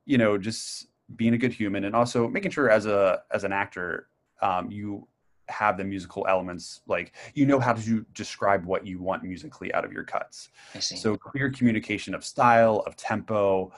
you 0.07 0.17
know, 0.17 0.38
just 0.38 0.87
being 1.17 1.35
a 1.35 1.38
good 1.38 1.53
human 1.53 1.85
and 1.85 1.95
also 1.95 2.26
making 2.29 2.50
sure 2.50 2.71
as 2.71 2.87
a 2.87 3.21
as 3.31 3.45
an 3.45 3.53
actor, 3.53 4.09
um, 4.41 4.71
you 4.71 5.07
have 5.49 5.76
the 5.76 5.85
musical 5.85 6.26
elements 6.29 6.81
like 6.87 7.15
you 7.35 7.47
know 7.47 7.61
how 7.61 7.73
to 7.73 8.05
describe 8.15 8.65
what 8.65 8.87
you 8.87 9.00
want 9.00 9.23
musically 9.23 9.73
out 9.75 9.85
of 9.85 9.93
your 9.93 10.03
cuts 10.03 10.49
so 10.81 11.17
clear 11.17 11.50
communication 11.50 12.15
of 12.15 12.25
style 12.25 12.83
of 12.87 12.97
tempo 12.97 13.73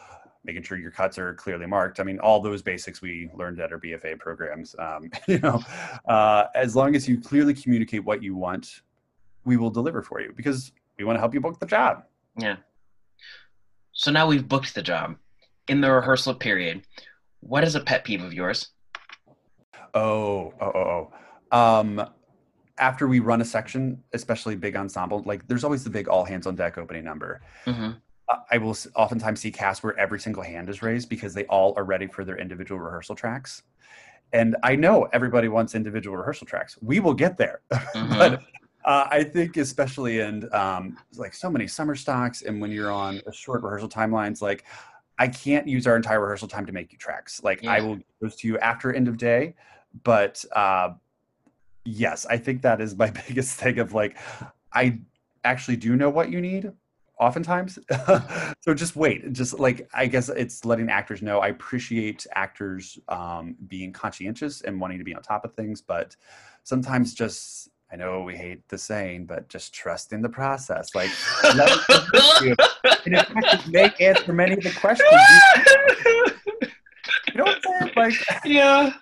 making 0.45 0.63
sure 0.63 0.79
your 0.79 0.91
cuts 0.91 1.19
are 1.19 1.35
clearly 1.35 1.67
marked. 1.67 2.01
I 2.01 2.05
mean, 2.05 2.19
all 2.21 2.41
those 2.41 2.63
basics 2.63 3.03
we 3.03 3.29
learned 3.35 3.61
at 3.61 3.71
our 3.71 3.79
BFA 3.79 4.19
programs. 4.19 4.75
Um, 4.79 5.11
you 5.27 5.39
know, 5.41 5.63
uh, 6.09 6.45
as 6.55 6.75
long 6.75 6.97
as 6.97 7.07
you 7.07 7.21
clearly 7.21 7.53
communicate 7.53 8.03
what 8.03 8.23
you 8.23 8.35
want, 8.35 8.81
we 9.45 9.59
will 9.59 9.71
deliver 9.71 10.03
for 10.03 10.21
you 10.21 10.33
because 10.35 10.73
we 10.99 11.05
want 11.05 11.17
to 11.17 11.21
help 11.21 11.35
you 11.35 11.41
book 11.41 11.61
the 11.61 11.67
job. 11.67 12.05
Yeah. 12.37 12.57
So 13.93 14.11
now 14.11 14.27
we've 14.27 14.49
booked 14.49 14.75
the 14.75 14.83
job. 14.83 15.17
In 15.69 15.83
the 15.83 15.91
rehearsal 15.91 16.35
period, 16.35 16.83
what 17.41 17.63
is 17.63 17.75
a 17.75 17.81
pet 17.81 18.05
peeve 18.05 18.23
of 18.23 18.33
yours? 18.33 18.71
Oh, 19.93 20.55
oh, 20.61 20.73
oh, 20.75 20.75
oh. 20.75 21.13
Um, 21.51 22.09
after 22.79 23.09
we 23.09 23.21
run 23.21 23.41
a 23.41 23.45
section, 23.45 24.03
especially 24.13 24.55
big 24.55 24.77
ensemble, 24.77 25.23
like 25.27 25.47
there's 25.49 25.65
always 25.65 25.85
the 25.85 25.91
big 25.91 26.09
all 26.09 26.25
hands 26.25 26.47
on 26.47 26.55
deck 26.55 26.79
opening 26.79 27.05
number. 27.05 27.41
Mm-hmm. 27.67 27.93
I 28.51 28.59
will 28.59 28.77
oftentimes 28.95 29.41
see 29.41 29.51
casts 29.51 29.83
where 29.83 29.99
every 29.99 30.21
single 30.21 30.43
hand 30.43 30.69
is 30.69 30.83
raised 30.83 31.09
because 31.09 31.33
they 31.33 31.45
all 31.47 31.73
are 31.77 31.85
ready 31.85 32.07
for 32.07 32.25
their 32.25 32.37
individual 32.37 32.81
rehearsal 32.81 33.17
tracks. 33.17 33.63
And 34.33 34.57
I 34.63 34.77
know 34.77 35.09
everybody 35.13 35.49
wants 35.49 35.75
individual 35.75 36.17
rehearsal 36.17 36.47
tracks. 36.47 36.77
We 36.83 37.01
will 37.01 37.15
get 37.15 37.37
there. 37.37 37.61
Mm-hmm. 37.95 38.19
but 38.19 38.43
uh, 38.85 39.07
I 39.11 39.25
think, 39.25 39.57
especially 39.57 40.21
in 40.21 40.49
um, 40.55 40.97
like 41.17 41.35
so 41.35 41.51
many 41.51 41.67
summer 41.67 41.95
stocks 41.95 42.43
and 42.43 42.61
when 42.61 42.71
you're 42.71 42.93
on 42.93 43.21
a 43.27 43.33
short 43.33 43.63
rehearsal 43.63 43.89
timelines, 43.89 44.41
like 44.41 44.65
I 45.19 45.29
can't 45.29 45.67
use 45.67 45.87
our 45.87 45.97
entire 45.97 46.21
rehearsal 46.21 46.49
time 46.49 46.65
to 46.67 46.73
make 46.73 46.93
you 46.93 46.99
tracks. 46.99 47.43
Like 47.43 47.63
yeah. 47.63 47.73
I 47.73 47.81
will 47.81 47.97
give 47.97 48.05
those 48.21 48.37
to 48.37 48.49
you 48.49 48.59
after 48.59 48.93
end 48.93 49.09
of 49.09 49.17
day. 49.17 49.55
But 50.05 50.45
uh, 50.55 50.91
yes, 51.89 52.27
I 52.27 52.37
think 52.37 52.63
that 52.63 52.81
is 52.81 52.97
my 52.97 53.11
biggest 53.29 53.59
thing 53.59 53.79
of 53.79 53.93
like, 53.95 54.17
I 54.73 55.01
actually 55.45 55.77
do 55.77 55.97
know 55.97 56.11
what 56.11 56.31
you 56.31 56.41
need 56.41 56.73
oftentimes. 57.19 57.79
so 58.61 58.75
just 58.75 58.95
wait. 58.95 59.33
Just 59.33 59.59
like 59.59 59.89
I 59.95 60.07
guess 60.07 60.29
it's 60.29 60.65
letting 60.65 60.91
actors 60.91 61.23
know. 61.23 61.41
I 61.41 61.49
appreciate 61.49 62.27
actors 62.35 62.99
um, 63.09 63.57
being 63.67 63.93
conscientious 63.93 64.61
and 64.63 64.81
wanting 64.81 64.99
to 64.99 65.05
be 65.05 65.15
on 65.15 65.23
top 65.23 65.45
of 65.45 65.55
things, 65.55 65.81
but 65.81 66.15
sometimes 66.63 67.15
just 67.15 67.71
I 67.91 67.97
know 67.97 68.21
we 68.21 68.37
hate 68.37 68.69
the 68.69 68.77
saying, 68.77 69.25
but 69.25 69.49
just 69.49 69.73
trust 69.73 70.13
in 70.13 70.21
the 70.21 70.29
process. 70.29 70.95
Like, 70.95 71.11
let 71.43 71.71
you. 72.43 72.55
and 73.07 73.15
in 73.15 73.25
fact, 73.25 73.69
may 73.69 73.91
answer 73.99 74.33
many 74.35 74.53
of 74.53 74.63
the 74.63 74.73
questions. 74.73 75.09
You, 75.11 76.27
you 77.29 77.35
know 77.35 77.45
what 77.45 77.57
I'm 77.57 77.81
saying? 77.81 77.93
Like, 77.97 78.45
yeah, 78.45 78.93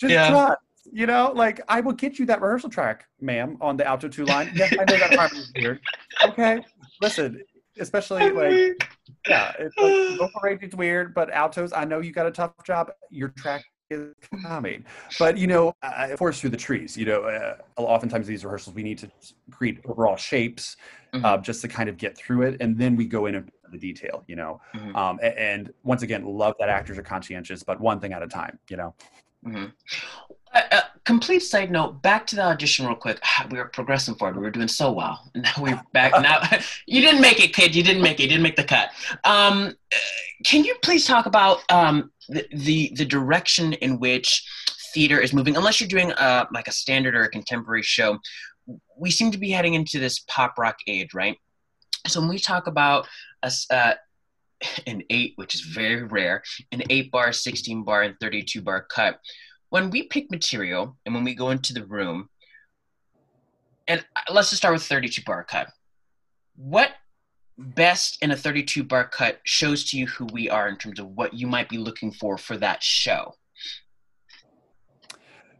just 0.00 0.10
yeah. 0.10 0.30
trust. 0.30 0.58
You 0.92 1.06
know, 1.06 1.32
like 1.34 1.60
I 1.68 1.80
will 1.80 1.92
get 1.92 2.18
you 2.18 2.26
that 2.26 2.40
rehearsal 2.40 2.70
track, 2.70 3.06
ma'am, 3.20 3.56
on 3.60 3.76
the 3.76 3.86
alto 3.86 4.08
two 4.08 4.24
line. 4.24 4.50
Yes, 4.54 4.72
I 4.72 4.84
know 4.84 4.98
that 4.98 5.14
harmony 5.14 5.40
is 5.40 5.52
weird. 5.56 5.80
Okay, 6.24 6.64
listen, 7.00 7.42
especially 7.78 8.30
like 8.30 8.88
yeah, 9.28 9.52
it's 9.58 9.76
like 9.76 10.18
vocal 10.18 10.40
range 10.42 10.62
is 10.62 10.74
weird, 10.74 11.14
but 11.14 11.30
altos. 11.30 11.72
I 11.72 11.84
know 11.84 12.00
you 12.00 12.12
got 12.12 12.26
a 12.26 12.30
tough 12.30 12.52
job. 12.64 12.90
Your 13.10 13.28
track 13.28 13.64
is 13.90 14.14
coming, 14.42 14.84
but 15.18 15.36
you 15.36 15.46
know, 15.46 15.74
uh, 15.82 16.16
force 16.16 16.40
through 16.40 16.50
the 16.50 16.56
trees. 16.56 16.96
You 16.96 17.06
know, 17.06 17.22
uh, 17.22 17.56
oftentimes 17.76 18.26
these 18.26 18.44
rehearsals 18.44 18.74
we 18.74 18.82
need 18.82 18.98
to 18.98 19.10
create 19.50 19.80
overall 19.84 20.16
shapes, 20.16 20.76
mm-hmm. 21.12 21.24
uh, 21.24 21.38
just 21.38 21.60
to 21.62 21.68
kind 21.68 21.88
of 21.88 21.96
get 21.96 22.16
through 22.16 22.42
it, 22.42 22.56
and 22.60 22.78
then 22.78 22.96
we 22.96 23.04
go 23.04 23.26
into 23.26 23.44
the 23.70 23.78
detail. 23.78 24.24
You 24.26 24.36
know, 24.36 24.60
mm-hmm. 24.74 24.96
um, 24.96 25.18
and, 25.22 25.34
and, 25.34 25.72
once 25.82 26.02
again, 26.02 26.24
love 26.24 26.54
that 26.58 26.68
actors 26.68 26.98
are 26.98 27.02
conscientious, 27.02 27.62
but 27.62 27.80
one 27.80 28.00
thing 28.00 28.12
at 28.12 28.22
a 28.22 28.28
time. 28.28 28.58
You 28.68 28.76
know. 28.76 28.94
Mm-hmm. 29.46 29.66
Uh, 30.52 30.80
complete 31.04 31.40
side 31.40 31.70
note 31.70 32.02
back 32.02 32.26
to 32.26 32.36
the 32.36 32.42
audition 32.42 32.86
real 32.86 32.96
quick. 32.96 33.20
We 33.50 33.58
were 33.58 33.66
progressing 33.66 34.16
forward. 34.16 34.36
We 34.36 34.42
were 34.42 34.50
doing 34.50 34.68
so 34.68 34.92
well. 34.92 35.30
Now 35.34 35.52
we're 35.58 35.82
back 35.92 36.12
now 36.20 36.40
you 36.86 37.00
didn't 37.00 37.20
make 37.20 37.42
it 37.42 37.54
kid. 37.54 37.74
You 37.74 37.82
didn't 37.82 38.02
make 38.02 38.20
it. 38.20 38.24
You 38.24 38.28
didn't 38.30 38.42
make 38.42 38.56
the 38.56 38.64
cut. 38.64 38.90
Um, 39.24 39.74
can 40.44 40.64
you 40.64 40.74
please 40.82 41.06
talk 41.06 41.26
about 41.26 41.58
um, 41.70 42.10
the, 42.28 42.46
the, 42.52 42.92
the 42.96 43.04
direction 43.04 43.74
in 43.74 43.98
which 43.98 44.44
theater 44.92 45.20
is 45.20 45.32
moving? 45.32 45.56
Unless 45.56 45.80
you're 45.80 45.88
doing 45.88 46.12
uh, 46.12 46.46
like 46.52 46.68
a 46.68 46.72
standard 46.72 47.14
or 47.14 47.22
a 47.22 47.30
contemporary 47.30 47.82
show 47.82 48.18
we 48.96 49.10
seem 49.10 49.30
to 49.32 49.38
be 49.38 49.50
heading 49.50 49.74
into 49.74 49.98
this 49.98 50.20
pop 50.20 50.58
rock 50.58 50.76
age 50.86 51.14
right? 51.14 51.36
So 52.06 52.20
when 52.20 52.30
we 52.30 52.38
talk 52.38 52.66
about 52.66 53.06
a, 53.42 53.52
uh, 53.70 53.94
an 54.86 55.02
eight 55.10 55.32
which 55.36 55.54
is 55.54 55.62
very 55.62 56.02
rare 56.02 56.42
an 56.72 56.82
eight 56.90 57.10
bar 57.10 57.32
16 57.32 57.82
bar 57.82 58.02
and 58.02 58.14
32 58.20 58.60
bar 58.60 58.86
cut 58.90 59.18
when 59.70 59.90
we 59.90 60.02
pick 60.02 60.30
material 60.30 60.96
and 61.06 61.14
when 61.14 61.24
we 61.24 61.34
go 61.34 61.50
into 61.50 61.72
the 61.72 61.86
room, 61.86 62.28
and 63.88 64.04
let's 64.30 64.50
just 64.50 64.60
start 64.60 64.74
with 64.74 64.82
32 64.82 65.22
bar 65.24 65.44
cut. 65.44 65.68
What 66.56 66.90
best 67.56 68.18
in 68.22 68.32
a 68.32 68.36
32 68.36 68.84
bar 68.84 69.08
cut 69.08 69.40
shows 69.44 69.88
to 69.90 69.98
you 69.98 70.06
who 70.06 70.26
we 70.32 70.50
are 70.50 70.68
in 70.68 70.76
terms 70.76 70.98
of 70.98 71.06
what 71.08 71.34
you 71.34 71.46
might 71.46 71.68
be 71.68 71.78
looking 71.78 72.12
for 72.12 72.36
for 72.36 72.56
that 72.58 72.82
show? 72.82 73.32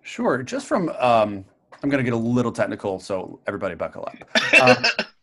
Sure. 0.03 0.43
Just 0.43 0.67
from, 0.67 0.89
um, 0.91 1.45
I'm 1.83 1.89
going 1.89 1.99
to 1.99 2.05
get 2.05 2.13
a 2.13 2.17
little 2.17 2.53
technical, 2.53 2.99
so 2.99 3.41
everybody 3.47 3.75
buckle 3.77 4.09
up. 4.09 4.61
Um, 4.61 4.85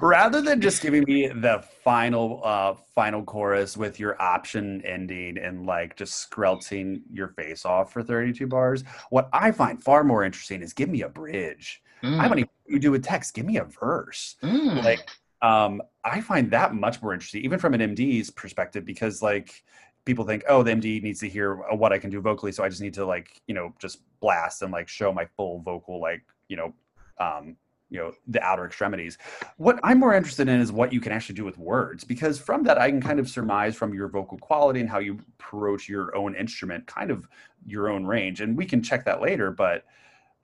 rather 0.00 0.40
than 0.40 0.60
just 0.60 0.82
giving 0.82 1.02
me 1.04 1.28
the 1.28 1.62
final 1.82 2.40
uh 2.44 2.74
final 2.94 3.22
chorus 3.22 3.76
with 3.76 3.98
your 3.98 4.20
option 4.20 4.82
ending 4.84 5.38
and 5.38 5.66
like 5.66 5.96
just 5.96 6.30
skrelting 6.30 7.00
your 7.12 7.28
face 7.28 7.64
off 7.64 7.92
for 7.92 8.02
32 8.02 8.46
bars 8.46 8.84
what 9.10 9.28
i 9.32 9.50
find 9.50 9.82
far 9.82 10.04
more 10.04 10.24
interesting 10.24 10.62
is 10.62 10.72
give 10.72 10.88
me 10.88 11.02
a 11.02 11.08
bridge 11.08 11.82
mm. 12.02 12.18
i 12.20 12.28
don't 12.28 12.38
even 12.38 12.50
you 12.66 12.78
do 12.78 12.90
with 12.90 13.04
text 13.04 13.34
give 13.34 13.46
me 13.46 13.58
a 13.58 13.64
verse 13.64 14.36
mm. 14.42 14.82
like 14.84 15.08
um 15.42 15.82
i 16.04 16.20
find 16.20 16.50
that 16.50 16.74
much 16.74 17.02
more 17.02 17.12
interesting 17.12 17.42
even 17.42 17.58
from 17.58 17.74
an 17.74 17.80
md's 17.94 18.30
perspective 18.30 18.84
because 18.84 19.22
like 19.22 19.64
people 20.04 20.24
think 20.24 20.44
oh 20.48 20.62
the 20.62 20.70
md 20.70 21.02
needs 21.02 21.20
to 21.20 21.28
hear 21.28 21.56
what 21.74 21.92
i 21.92 21.98
can 21.98 22.10
do 22.10 22.20
vocally 22.20 22.52
so 22.52 22.62
i 22.62 22.68
just 22.68 22.80
need 22.80 22.94
to 22.94 23.04
like 23.04 23.40
you 23.46 23.54
know 23.54 23.74
just 23.80 24.00
blast 24.20 24.62
and 24.62 24.72
like 24.72 24.88
show 24.88 25.12
my 25.12 25.26
full 25.36 25.60
vocal 25.60 26.00
like 26.00 26.22
you 26.48 26.56
know 26.56 26.72
um 27.18 27.56
you 27.94 28.00
know 28.00 28.12
the 28.26 28.42
outer 28.42 28.66
extremities. 28.66 29.16
What 29.56 29.78
i'm 29.84 30.00
more 30.00 30.14
interested 30.14 30.48
in 30.48 30.60
is 30.60 30.72
what 30.72 30.92
you 30.92 31.00
can 31.00 31.12
actually 31.12 31.36
do 31.36 31.44
with 31.44 31.56
words 31.56 32.02
because 32.02 32.38
from 32.38 32.64
that 32.64 32.76
i 32.76 32.90
can 32.90 33.00
kind 33.00 33.20
of 33.20 33.28
surmise 33.28 33.76
from 33.76 33.94
your 33.94 34.08
vocal 34.08 34.36
quality 34.38 34.80
and 34.80 34.90
how 34.90 34.98
you 34.98 35.20
approach 35.38 35.88
your 35.88 36.14
own 36.16 36.34
instrument 36.34 36.86
kind 36.86 37.10
of 37.10 37.28
your 37.64 37.88
own 37.88 38.04
range 38.04 38.40
and 38.40 38.56
we 38.56 38.66
can 38.66 38.82
check 38.82 39.04
that 39.04 39.22
later 39.22 39.52
but 39.52 39.84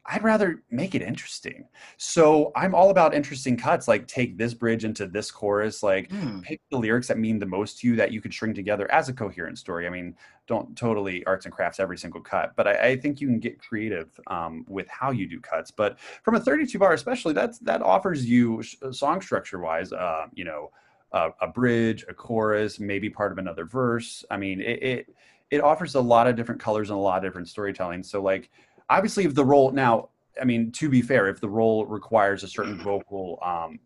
I'd 0.06 0.22
rather 0.22 0.62
make 0.70 0.94
it 0.94 1.02
interesting. 1.02 1.68
So 1.96 2.52
I'm 2.56 2.74
all 2.74 2.90
about 2.90 3.14
interesting 3.14 3.56
cuts, 3.56 3.86
like 3.86 4.06
take 4.06 4.38
this 4.38 4.54
bridge 4.54 4.84
into 4.84 5.06
this 5.06 5.30
chorus, 5.30 5.82
like 5.82 6.08
mm. 6.08 6.42
pick 6.42 6.60
the 6.70 6.78
lyrics 6.78 7.08
that 7.08 7.18
mean 7.18 7.38
the 7.38 7.46
most 7.46 7.80
to 7.80 7.86
you 7.86 7.96
that 7.96 8.10
you 8.10 8.20
could 8.20 8.32
string 8.32 8.54
together 8.54 8.90
as 8.90 9.08
a 9.08 9.12
coherent 9.12 9.58
story. 9.58 9.86
I 9.86 9.90
mean, 9.90 10.16
don't 10.46 10.76
totally 10.76 11.24
arts 11.26 11.44
and 11.44 11.54
crafts 11.54 11.78
every 11.78 11.98
single 11.98 12.20
cut, 12.20 12.54
but 12.56 12.66
I, 12.66 12.88
I 12.88 12.96
think 12.96 13.20
you 13.20 13.28
can 13.28 13.38
get 13.38 13.60
creative 13.60 14.08
um, 14.26 14.64
with 14.68 14.88
how 14.88 15.10
you 15.10 15.28
do 15.28 15.38
cuts. 15.38 15.70
But 15.70 15.98
from 16.22 16.34
a 16.34 16.40
32 16.40 16.78
bar, 16.78 16.92
especially, 16.92 17.34
that's 17.34 17.58
that 17.60 17.82
offers 17.82 18.26
you 18.26 18.62
uh, 18.82 18.92
song 18.92 19.20
structure 19.20 19.60
wise, 19.60 19.92
uh, 19.92 20.26
you 20.34 20.44
know, 20.44 20.70
uh, 21.12 21.30
a 21.40 21.46
bridge, 21.46 22.04
a 22.08 22.14
chorus, 22.14 22.80
maybe 22.80 23.10
part 23.10 23.32
of 23.32 23.38
another 23.38 23.64
verse. 23.64 24.24
I 24.30 24.38
mean, 24.38 24.60
it, 24.60 24.82
it 24.82 25.14
it 25.50 25.60
offers 25.60 25.96
a 25.96 26.00
lot 26.00 26.26
of 26.26 26.36
different 26.36 26.60
colors 26.60 26.90
and 26.90 26.98
a 26.98 27.02
lot 27.02 27.18
of 27.18 27.24
different 27.24 27.48
storytelling. 27.48 28.02
So 28.02 28.22
like 28.22 28.50
obviously 28.90 29.24
if 29.24 29.34
the 29.34 29.44
role 29.44 29.70
now 29.70 30.08
i 30.40 30.44
mean 30.44 30.70
to 30.72 30.88
be 30.88 31.00
fair 31.00 31.28
if 31.28 31.40
the 31.40 31.48
role 31.48 31.86
requires 31.86 32.42
a 32.42 32.48
certain 32.48 32.78
vocal 32.82 33.38
um 33.42 33.78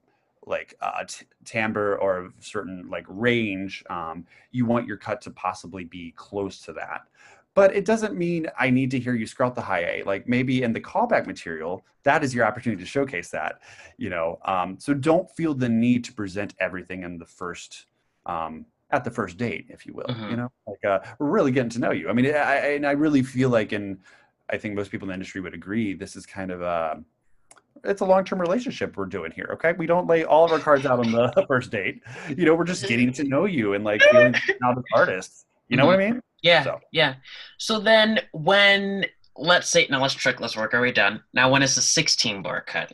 like 0.46 0.74
uh, 0.82 1.02
t- 1.08 1.24
timbre 1.46 1.96
or 1.96 2.26
a 2.26 2.30
certain 2.40 2.88
like 2.90 3.04
range 3.08 3.84
um 3.88 4.26
you 4.50 4.66
want 4.66 4.86
your 4.86 4.96
cut 4.96 5.20
to 5.20 5.30
possibly 5.30 5.84
be 5.84 6.12
close 6.16 6.58
to 6.60 6.72
that 6.72 7.02
but 7.54 7.74
it 7.74 7.84
doesn't 7.84 8.14
mean 8.14 8.46
i 8.58 8.68
need 8.68 8.90
to 8.90 8.98
hear 8.98 9.14
you 9.14 9.24
skrelt 9.24 9.54
the 9.54 9.60
high 9.60 9.84
a 9.84 10.02
like 10.04 10.28
maybe 10.28 10.62
in 10.62 10.72
the 10.72 10.80
callback 10.80 11.26
material 11.26 11.84
that 12.02 12.22
is 12.22 12.34
your 12.34 12.44
opportunity 12.44 12.82
to 12.82 12.88
showcase 12.88 13.30
that 13.30 13.60
you 13.96 14.10
know 14.10 14.38
um 14.44 14.76
so 14.78 14.92
don't 14.92 15.30
feel 15.30 15.54
the 15.54 15.68
need 15.68 16.04
to 16.04 16.12
present 16.12 16.54
everything 16.60 17.04
in 17.04 17.16
the 17.16 17.26
first 17.26 17.86
um 18.26 18.66
at 18.90 19.02
the 19.02 19.10
first 19.10 19.36
date, 19.36 19.66
if 19.68 19.86
you 19.86 19.92
will. 19.92 20.04
Mm-hmm. 20.04 20.30
You 20.30 20.36
know, 20.36 20.52
like 20.66 20.84
uh, 20.84 21.00
we're 21.18 21.30
really 21.30 21.50
getting 21.50 21.70
to 21.70 21.80
know 21.80 21.90
you. 21.90 22.08
I 22.08 22.12
mean, 22.12 22.26
I, 22.26 22.74
and 22.74 22.86
I 22.86 22.92
really 22.92 23.22
feel 23.22 23.50
like 23.50 23.72
in 23.72 23.98
I 24.50 24.58
think 24.58 24.74
most 24.74 24.90
people 24.90 25.06
in 25.06 25.08
the 25.08 25.14
industry 25.14 25.40
would 25.40 25.54
agree 25.54 25.94
this 25.94 26.16
is 26.16 26.26
kind 26.26 26.50
of 26.50 26.62
a 26.62 27.02
it's 27.82 28.00
a 28.00 28.04
long-term 28.04 28.40
relationship 28.40 28.96
we're 28.96 29.04
doing 29.04 29.32
here 29.32 29.50
okay 29.52 29.72
we 29.76 29.86
don't 29.86 30.06
lay 30.06 30.24
all 30.24 30.44
of 30.44 30.52
our 30.52 30.60
cards 30.60 30.86
out 30.86 31.00
on 31.00 31.10
the 31.10 31.44
first 31.48 31.70
date 31.70 32.02
you 32.28 32.44
know 32.44 32.54
we're 32.54 32.64
just 32.64 32.86
getting 32.86 33.12
to 33.12 33.24
know 33.24 33.46
you 33.46 33.74
and 33.74 33.84
like 33.84 34.00
feeling 34.02 34.34
out 34.62 34.78
as 34.78 34.84
artists 34.94 35.44
you 35.68 35.76
know 35.76 35.82
mm-hmm. 35.82 35.88
what 35.88 36.00
i 36.00 36.10
mean 36.10 36.22
Yeah, 36.44 36.62
so. 36.62 36.80
yeah. 36.92 37.14
So 37.58 37.80
then 37.80 38.20
when 38.32 39.06
let's 39.36 39.70
say 39.70 39.88
now 39.90 40.00
let's 40.00 40.14
trick 40.14 40.40
let's 40.40 40.56
work 40.56 40.74
our 40.74 40.82
way 40.82 40.92
down. 40.92 41.22
Now 41.32 41.50
when 41.50 41.62
is 41.62 41.74
the 41.74 41.80
16 41.80 42.42
bar 42.42 42.60
cut, 42.60 42.92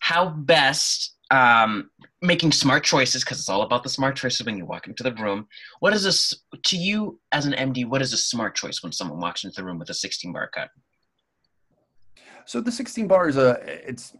how 0.00 0.30
best 0.30 1.14
um, 1.30 1.90
making 2.22 2.52
smart 2.52 2.84
choices 2.84 3.24
because 3.24 3.38
it's 3.38 3.48
all 3.48 3.62
about 3.62 3.82
the 3.82 3.88
smart 3.88 4.16
choices 4.16 4.44
when 4.44 4.56
you 4.56 4.66
walk 4.66 4.86
into 4.86 5.02
the 5.02 5.14
room. 5.14 5.46
What 5.80 5.94
is 5.94 6.04
this 6.04 6.34
to 6.64 6.76
you 6.76 7.18
as 7.32 7.46
an 7.46 7.52
MD? 7.52 7.86
What 7.86 8.02
is 8.02 8.12
a 8.12 8.18
smart 8.18 8.54
choice 8.54 8.82
when 8.82 8.92
someone 8.92 9.20
walks 9.20 9.44
into 9.44 9.54
the 9.56 9.64
room 9.64 9.78
with 9.78 9.90
a 9.90 9.94
16 9.94 10.32
bar 10.32 10.50
cut? 10.52 10.68
So 12.44 12.60
the 12.60 12.72
16 12.72 13.06
bar 13.06 13.28
is 13.28 13.36
a 13.36 13.60
it's 13.88 14.16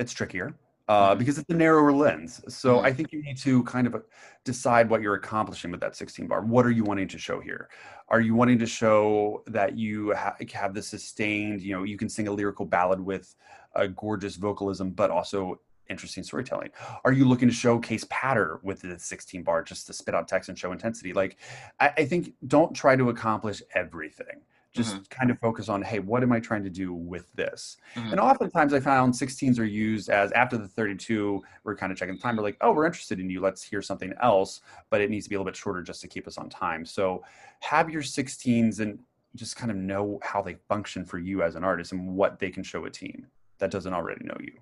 it's 0.00 0.12
trickier 0.12 0.56
uh, 0.88 1.10
mm-hmm. 1.10 1.18
because 1.18 1.38
it's 1.38 1.48
a 1.48 1.54
narrower 1.54 1.92
lens. 1.92 2.42
So 2.48 2.76
mm-hmm. 2.76 2.86
I 2.86 2.92
think 2.92 3.12
you 3.12 3.22
need 3.22 3.38
to 3.38 3.62
kind 3.64 3.86
of 3.86 4.02
decide 4.44 4.90
what 4.90 5.00
you're 5.00 5.14
accomplishing 5.14 5.70
with 5.70 5.80
that 5.80 5.96
16 5.96 6.26
bar. 6.26 6.42
What 6.42 6.66
are 6.66 6.70
you 6.70 6.84
wanting 6.84 7.08
to 7.08 7.18
show 7.18 7.40
here? 7.40 7.68
Are 8.08 8.20
you 8.20 8.34
wanting 8.34 8.58
to 8.58 8.66
show 8.66 9.42
that 9.46 9.78
you 9.78 10.14
ha- 10.14 10.36
have 10.52 10.74
the 10.74 10.82
sustained, 10.82 11.62
you 11.62 11.74
know, 11.74 11.84
you 11.84 11.96
can 11.96 12.08
sing 12.08 12.28
a 12.28 12.32
lyrical 12.32 12.66
ballad 12.66 13.00
with 13.00 13.34
a 13.74 13.88
gorgeous 13.88 14.36
vocalism, 14.36 14.90
but 14.90 15.10
also 15.10 15.60
interesting 15.88 16.22
storytelling? 16.22 16.70
Are 17.04 17.12
you 17.12 17.26
looking 17.26 17.48
to 17.48 17.54
showcase 17.54 18.06
patter 18.10 18.60
with 18.62 18.80
the 18.80 18.98
16 18.98 19.42
bar 19.42 19.62
just 19.62 19.86
to 19.86 19.92
spit 19.92 20.14
out 20.14 20.28
text 20.28 20.48
and 20.48 20.58
show 20.58 20.72
intensity? 20.72 21.12
Like, 21.12 21.36
I, 21.80 21.92
I 21.98 22.04
think 22.04 22.32
don't 22.46 22.74
try 22.74 22.96
to 22.96 23.10
accomplish 23.10 23.62
everything 23.74 24.42
just 24.74 24.94
mm-hmm. 24.94 25.02
kind 25.08 25.30
of 25.30 25.38
focus 25.38 25.68
on 25.68 25.80
hey 25.80 26.00
what 26.00 26.22
am 26.22 26.32
i 26.32 26.40
trying 26.40 26.62
to 26.64 26.70
do 26.70 26.92
with 26.92 27.32
this 27.34 27.76
mm-hmm. 27.94 28.10
and 28.10 28.20
oftentimes 28.20 28.74
i 28.74 28.80
found 28.80 29.14
16s 29.14 29.58
are 29.58 29.64
used 29.64 30.10
as 30.10 30.32
after 30.32 30.58
the 30.58 30.68
32 30.68 31.40
we're 31.62 31.76
kind 31.76 31.92
of 31.92 31.98
checking 31.98 32.16
the 32.16 32.20
time 32.20 32.36
we're 32.36 32.42
like 32.42 32.56
oh 32.60 32.72
we're 32.72 32.84
interested 32.84 33.20
in 33.20 33.30
you 33.30 33.40
let's 33.40 33.62
hear 33.62 33.80
something 33.80 34.12
else 34.20 34.60
but 34.90 35.00
it 35.00 35.10
needs 35.10 35.24
to 35.24 35.30
be 35.30 35.36
a 35.36 35.38
little 35.38 35.50
bit 35.50 35.56
shorter 35.56 35.82
just 35.82 36.00
to 36.00 36.08
keep 36.08 36.26
us 36.26 36.36
on 36.36 36.50
time 36.50 36.84
so 36.84 37.22
have 37.60 37.88
your 37.88 38.02
16s 38.02 38.80
and 38.80 38.98
just 39.36 39.56
kind 39.56 39.70
of 39.70 39.76
know 39.76 40.18
how 40.22 40.42
they 40.42 40.54
function 40.68 41.04
for 41.04 41.18
you 41.18 41.42
as 41.42 41.54
an 41.54 41.64
artist 41.64 41.92
and 41.92 42.14
what 42.14 42.38
they 42.38 42.50
can 42.50 42.62
show 42.62 42.84
a 42.84 42.90
team 42.90 43.26
that 43.58 43.70
doesn't 43.70 43.94
already 43.94 44.24
know 44.24 44.36
you 44.40 44.52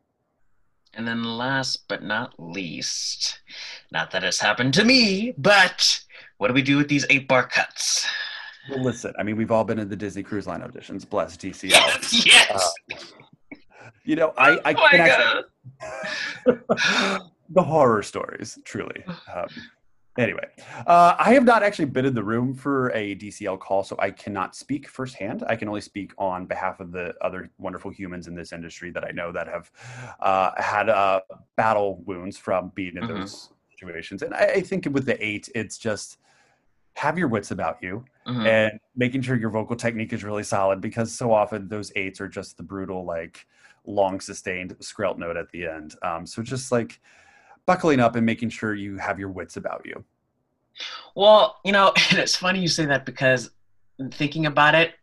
and 0.94 1.06
then 1.06 1.24
last 1.24 1.88
but 1.88 2.02
not 2.02 2.34
least 2.38 3.40
not 3.90 4.10
that 4.10 4.24
it's 4.24 4.40
happened 4.40 4.74
to 4.74 4.84
me 4.84 5.32
but 5.38 6.00
what 6.38 6.48
do 6.48 6.54
we 6.54 6.62
do 6.62 6.76
with 6.76 6.88
these 6.88 7.06
eight 7.10 7.28
bar 7.28 7.46
cuts 7.46 8.06
well, 8.70 8.82
listen, 8.82 9.12
I 9.18 9.24
mean, 9.24 9.36
we've 9.36 9.50
all 9.50 9.64
been 9.64 9.78
in 9.78 9.88
the 9.88 9.96
Disney 9.96 10.22
Cruise 10.22 10.46
Line 10.46 10.60
auditions. 10.60 11.08
Bless 11.08 11.36
DCL. 11.36 11.70
Yes. 11.70 12.26
yes. 12.26 12.72
Uh, 12.92 12.96
you 14.04 14.16
know, 14.16 14.32
I, 14.36 14.60
I 14.64 14.72
oh 14.72 14.88
can 14.88 15.00
actually, 15.00 15.42
the 17.50 17.62
horror 17.62 18.02
stories, 18.02 18.58
truly. 18.64 19.04
Um, 19.32 19.48
anyway, 20.18 20.46
uh, 20.86 21.14
I 21.18 21.32
have 21.34 21.44
not 21.44 21.62
actually 21.62 21.86
been 21.86 22.04
in 22.04 22.14
the 22.14 22.22
room 22.22 22.54
for 22.54 22.90
a 22.90 23.14
DCL 23.16 23.60
call, 23.60 23.82
so 23.84 23.96
I 23.98 24.10
cannot 24.10 24.54
speak 24.54 24.88
firsthand. 24.88 25.44
I 25.48 25.56
can 25.56 25.68
only 25.68 25.80
speak 25.80 26.12
on 26.18 26.46
behalf 26.46 26.80
of 26.80 26.92
the 26.92 27.14
other 27.20 27.50
wonderful 27.58 27.90
humans 27.90 28.28
in 28.28 28.34
this 28.34 28.52
industry 28.52 28.90
that 28.90 29.04
I 29.04 29.10
know 29.10 29.32
that 29.32 29.48
have 29.48 29.70
uh, 30.20 30.50
had 30.56 30.88
uh, 30.88 31.20
battle 31.56 32.02
wounds 32.06 32.36
from 32.36 32.72
being 32.74 32.96
in 32.96 33.04
mm-hmm. 33.04 33.20
those 33.20 33.50
situations. 33.70 34.22
And 34.22 34.34
I, 34.34 34.46
I 34.46 34.60
think 34.60 34.86
with 34.90 35.06
the 35.06 35.24
eight, 35.24 35.48
it's 35.54 35.78
just 35.78 36.18
have 36.94 37.18
your 37.18 37.28
wits 37.28 37.50
about 37.50 37.78
you 37.82 38.04
mm-hmm. 38.26 38.46
and 38.46 38.78
making 38.94 39.22
sure 39.22 39.36
your 39.36 39.50
vocal 39.50 39.76
technique 39.76 40.12
is 40.12 40.24
really 40.24 40.42
solid 40.42 40.80
because 40.80 41.10
so 41.12 41.32
often 41.32 41.68
those 41.68 41.90
eights 41.96 42.20
are 42.20 42.28
just 42.28 42.56
the 42.56 42.62
brutal 42.62 43.04
like 43.04 43.46
long 43.86 44.20
sustained 44.20 44.76
skrelt 44.80 45.18
note 45.18 45.36
at 45.36 45.50
the 45.50 45.66
end 45.66 45.94
um, 46.02 46.26
so 46.26 46.42
just 46.42 46.70
like 46.70 47.00
buckling 47.66 48.00
up 48.00 48.16
and 48.16 48.26
making 48.26 48.50
sure 48.50 48.74
you 48.74 48.96
have 48.96 49.18
your 49.18 49.28
wits 49.28 49.56
about 49.56 49.82
you. 49.84 50.04
Well 51.14 51.56
you 51.64 51.72
know 51.72 51.92
and 52.10 52.18
it's 52.18 52.36
funny 52.36 52.60
you 52.60 52.68
say 52.68 52.86
that 52.86 53.06
because 53.06 53.50
thinking 54.12 54.46
about 54.46 54.74
it 54.74 54.94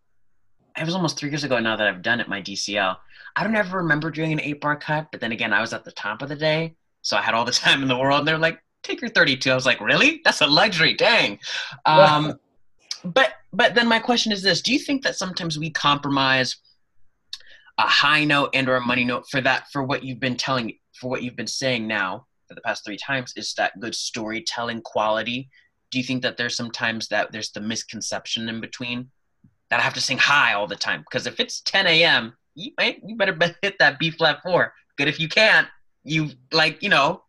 it 0.77 0.85
was 0.85 0.95
almost 0.95 1.17
three 1.17 1.29
years 1.29 1.43
ago 1.43 1.59
now 1.59 1.75
that 1.75 1.87
i've 1.87 2.01
done 2.01 2.19
it 2.19 2.27
my 2.27 2.41
dcl 2.41 2.97
i 3.35 3.43
don't 3.43 3.55
ever 3.55 3.77
remember 3.77 4.11
doing 4.11 4.33
an 4.33 4.41
eight 4.41 4.59
bar 4.59 4.75
cut 4.75 5.07
but 5.11 5.21
then 5.21 5.31
again 5.31 5.53
i 5.53 5.61
was 5.61 5.71
at 5.73 5.85
the 5.85 5.91
top 5.91 6.21
of 6.21 6.27
the 6.27 6.35
day 6.35 6.75
so 7.01 7.15
i 7.15 7.21
had 7.21 7.33
all 7.33 7.45
the 7.45 7.51
time 7.65 7.81
in 7.81 7.87
the 7.87 7.97
world 7.97 8.19
and 8.19 8.27
they're 8.27 8.37
like 8.37 8.61
take 8.83 9.01
your 9.01 9.09
32 9.09 9.51
i 9.51 9.55
was 9.55 9.65
like 9.65 9.79
really? 9.79 10.21
That's 10.23 10.41
a 10.41 10.47
luxury 10.47 10.93
dang. 10.93 11.39
Um, 11.85 12.39
but 13.03 13.33
but 13.53 13.75
then 13.75 13.87
my 13.87 13.99
question 13.99 14.31
is 14.31 14.41
this: 14.43 14.61
Do 14.61 14.73
you 14.73 14.79
think 14.79 15.03
that 15.03 15.15
sometimes 15.15 15.57
we 15.57 15.69
compromise 15.69 16.57
a 17.77 17.83
high 17.83 18.25
note 18.25 18.49
and 18.53 18.67
or 18.67 18.75
a 18.75 18.81
money 18.81 19.05
note 19.05 19.29
for 19.29 19.39
that 19.41 19.71
for 19.71 19.83
what 19.83 20.03
you've 20.03 20.19
been 20.19 20.35
telling 20.35 20.77
for 20.93 21.09
what 21.09 21.23
you've 21.23 21.35
been 21.35 21.47
saying 21.47 21.87
now 21.87 22.25
for 22.49 22.55
the 22.55 22.61
past 22.61 22.83
three 22.83 22.97
times 22.97 23.31
is 23.37 23.53
that 23.53 23.79
good 23.79 23.95
storytelling 23.95 24.81
quality? 24.81 25.49
Do 25.91 25.97
you 25.97 26.03
think 26.03 26.21
that 26.23 26.35
there's 26.35 26.57
sometimes 26.57 27.07
that 27.07 27.31
there's 27.31 27.51
the 27.51 27.61
misconception 27.61 28.49
in 28.49 28.59
between 28.59 29.09
that 29.69 29.79
I 29.79 29.83
have 29.83 29.93
to 29.93 30.01
sing 30.01 30.17
high 30.17 30.53
all 30.53 30.67
the 30.67 30.75
time? 30.75 31.01
Because 31.01 31.27
if 31.27 31.39
it's 31.39 31.61
10 31.61 31.87
a.m., 31.87 32.35
you, 32.55 32.71
you 33.05 33.15
better 33.15 33.37
hit 33.61 33.75
that 33.79 33.99
B 33.99 34.11
flat 34.11 34.39
four. 34.43 34.73
Good 34.97 35.07
if 35.07 35.19
you 35.19 35.29
can't. 35.29 35.67
You 36.03 36.31
like 36.51 36.83
you 36.83 36.89
know 36.89 37.23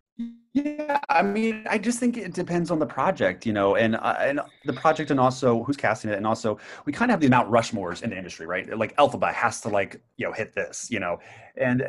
yeah, 0.52 0.98
I 1.08 1.22
mean, 1.22 1.64
I 1.70 1.78
just 1.78 2.00
think 2.00 2.16
it 2.16 2.34
depends 2.34 2.72
on 2.72 2.80
the 2.80 2.86
project, 2.86 3.46
you 3.46 3.52
know, 3.52 3.76
and 3.76 3.94
uh, 3.94 4.16
and 4.18 4.40
the 4.64 4.72
project, 4.72 5.12
and 5.12 5.20
also 5.20 5.62
who's 5.62 5.76
casting 5.76 6.10
it, 6.10 6.16
and 6.16 6.26
also 6.26 6.58
we 6.86 6.92
kind 6.92 7.10
of 7.10 7.14
have 7.14 7.20
the 7.20 7.28
Mount 7.28 7.48
Rushmores 7.48 8.02
in 8.02 8.10
the 8.10 8.16
industry, 8.18 8.46
right? 8.46 8.76
Like 8.76 8.96
Elphaba 8.96 9.32
has 9.32 9.60
to 9.60 9.68
like 9.68 10.02
you 10.16 10.26
know 10.26 10.32
hit 10.32 10.52
this, 10.54 10.88
you 10.90 10.98
know, 10.98 11.20
and 11.56 11.82
uh, 11.82 11.86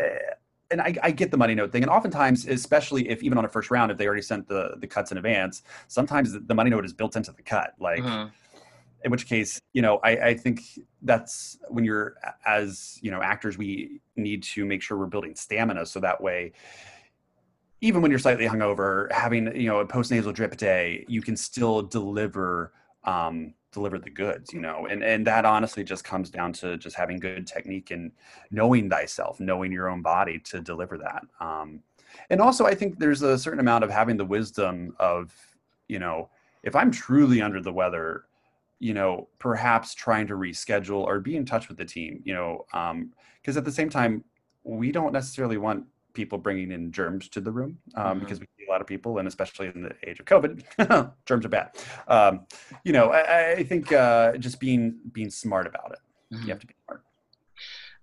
and 0.71 0.81
I, 0.81 0.95
I, 1.03 1.11
get 1.11 1.31
the 1.31 1.37
money 1.37 1.53
note 1.53 1.71
thing, 1.71 1.83
and 1.83 1.91
oftentimes, 1.91 2.47
especially 2.47 3.09
if 3.09 3.21
even 3.23 3.37
on 3.37 3.45
a 3.45 3.49
first 3.49 3.69
round, 3.69 3.91
if 3.91 3.97
they 3.97 4.05
already 4.05 4.21
sent 4.21 4.47
the 4.47 4.75
the 4.77 4.87
cuts 4.87 5.11
in 5.11 5.17
advance, 5.17 5.63
sometimes 5.87 6.33
the 6.33 6.55
money 6.55 6.69
note 6.69 6.85
is 6.85 6.93
built 6.93 7.15
into 7.15 7.31
the 7.31 7.43
cut, 7.43 7.73
like. 7.79 8.01
Mm-hmm. 8.01 8.29
In 9.03 9.09
which 9.09 9.25
case, 9.25 9.59
you 9.73 9.81
know, 9.81 9.99
I, 10.03 10.11
I 10.11 10.33
think 10.35 10.61
that's 11.01 11.57
when 11.69 11.83
you're 11.83 12.17
as 12.45 12.99
you 13.01 13.09
know 13.09 13.19
actors, 13.19 13.57
we 13.57 13.99
need 14.15 14.43
to 14.43 14.63
make 14.63 14.83
sure 14.83 14.95
we're 14.95 15.07
building 15.07 15.33
stamina, 15.33 15.87
so 15.87 15.99
that 16.01 16.21
way, 16.21 16.51
even 17.81 18.03
when 18.03 18.11
you're 18.11 18.19
slightly 18.19 18.45
hungover, 18.45 19.11
having 19.11 19.55
you 19.55 19.67
know 19.67 19.79
a 19.79 19.87
post 19.87 20.11
nasal 20.11 20.31
drip 20.31 20.55
day, 20.55 21.03
you 21.07 21.23
can 21.23 21.35
still 21.35 21.81
deliver 21.81 22.73
um, 23.03 23.53
deliver 23.71 23.97
the 23.97 24.09
goods, 24.09 24.53
you 24.53 24.59
know, 24.59 24.87
and 24.87 25.03
and 25.03 25.25
that 25.27 25.45
honestly 25.45 25.83
just 25.83 26.03
comes 26.03 26.29
down 26.29 26.53
to 26.53 26.77
just 26.77 26.95
having 26.95 27.19
good 27.19 27.47
technique 27.47 27.91
and 27.91 28.11
knowing 28.51 28.89
thyself, 28.89 29.39
knowing 29.39 29.71
your 29.71 29.89
own 29.89 30.01
body 30.01 30.39
to 30.39 30.61
deliver 30.61 30.97
that. 30.97 31.23
Um, 31.39 31.81
and 32.29 32.41
also, 32.41 32.65
I 32.65 32.75
think 32.75 32.99
there's 32.99 33.21
a 33.21 33.37
certain 33.37 33.59
amount 33.59 33.83
of 33.83 33.89
having 33.89 34.17
the 34.17 34.25
wisdom 34.25 34.95
of, 34.99 35.33
you 35.87 35.99
know, 35.99 36.29
if 36.63 36.75
I'm 36.75 36.91
truly 36.91 37.41
under 37.41 37.61
the 37.61 37.71
weather, 37.71 38.25
you 38.79 38.93
know, 38.93 39.29
perhaps 39.39 39.93
trying 39.93 40.27
to 40.27 40.33
reschedule 40.33 41.03
or 41.03 41.19
be 41.19 41.35
in 41.35 41.45
touch 41.45 41.67
with 41.69 41.77
the 41.77 41.85
team, 41.85 42.21
you 42.25 42.33
know, 42.33 42.65
because 42.71 43.55
um, 43.55 43.57
at 43.57 43.65
the 43.65 43.71
same 43.71 43.89
time, 43.89 44.23
we 44.63 44.91
don't 44.91 45.13
necessarily 45.13 45.57
want 45.57 45.85
people 46.13 46.37
bringing 46.37 46.71
in 46.71 46.91
germs 46.91 47.29
to 47.29 47.41
the 47.41 47.51
room 47.51 47.77
um, 47.95 48.05
mm-hmm. 48.05 48.19
because 48.19 48.39
we 48.39 48.47
lot 48.71 48.81
of 48.81 48.87
people, 48.87 49.17
and 49.19 49.27
especially 49.27 49.67
in 49.67 49.83
the 49.83 49.95
age 50.07 50.19
of 50.19 50.25
COVID, 50.25 51.13
germs 51.25 51.45
are 51.45 51.49
bad. 51.49 51.71
Um, 52.07 52.45
you 52.83 52.93
know, 52.93 53.11
I, 53.11 53.51
I 53.51 53.63
think 53.63 53.91
uh, 53.91 54.37
just 54.37 54.59
being 54.59 54.99
being 55.11 55.29
smart 55.29 55.67
about 55.67 55.91
it. 55.91 56.35
Mm-hmm. 56.35 56.43
You 56.43 56.49
have 56.49 56.59
to 56.59 56.67
be 56.67 56.75
smart. 56.85 57.03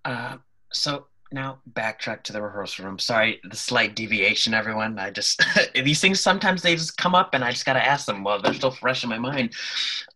Uh, 0.05 0.37
so 0.73 1.07
now 1.33 1.59
backtrack 1.73 2.23
to 2.25 2.33
the 2.33 2.41
rehearsal 2.43 2.85
room. 2.85 2.99
Sorry, 2.99 3.41
the 3.49 3.57
slight 3.57 3.95
deviation, 3.95 4.55
everyone. 4.55 4.99
I 4.99 5.11
just 5.11 5.43
these 5.75 6.01
things 6.01 6.21
sometimes 6.21 6.63
they 6.63 6.75
just 6.75 6.97
come 6.97 7.15
up, 7.15 7.35
and 7.35 7.45
I 7.45 7.51
just 7.51 7.67
got 7.67 7.75
to 7.75 7.85
ask 7.85 8.07
them. 8.07 8.25
Well, 8.25 8.41
they're 8.41 8.55
still 8.55 8.71
fresh 8.71 9.03
in 9.05 9.11
my 9.11 9.19
mind. 9.19 9.55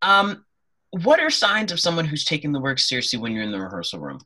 Um, 0.03 0.45
what 0.91 1.21
are 1.21 1.31
signs 1.31 1.73
of 1.73 1.81
someone 1.81 2.05
who's 2.05 2.25
taking 2.25 2.53
the 2.53 2.61
work 2.61 2.79
seriously 2.79 3.19
when 3.19 3.33
you're 3.33 3.45
in 3.45 3.53
the 3.53 3.61
rehearsal 3.61 3.99
room? 3.99 4.21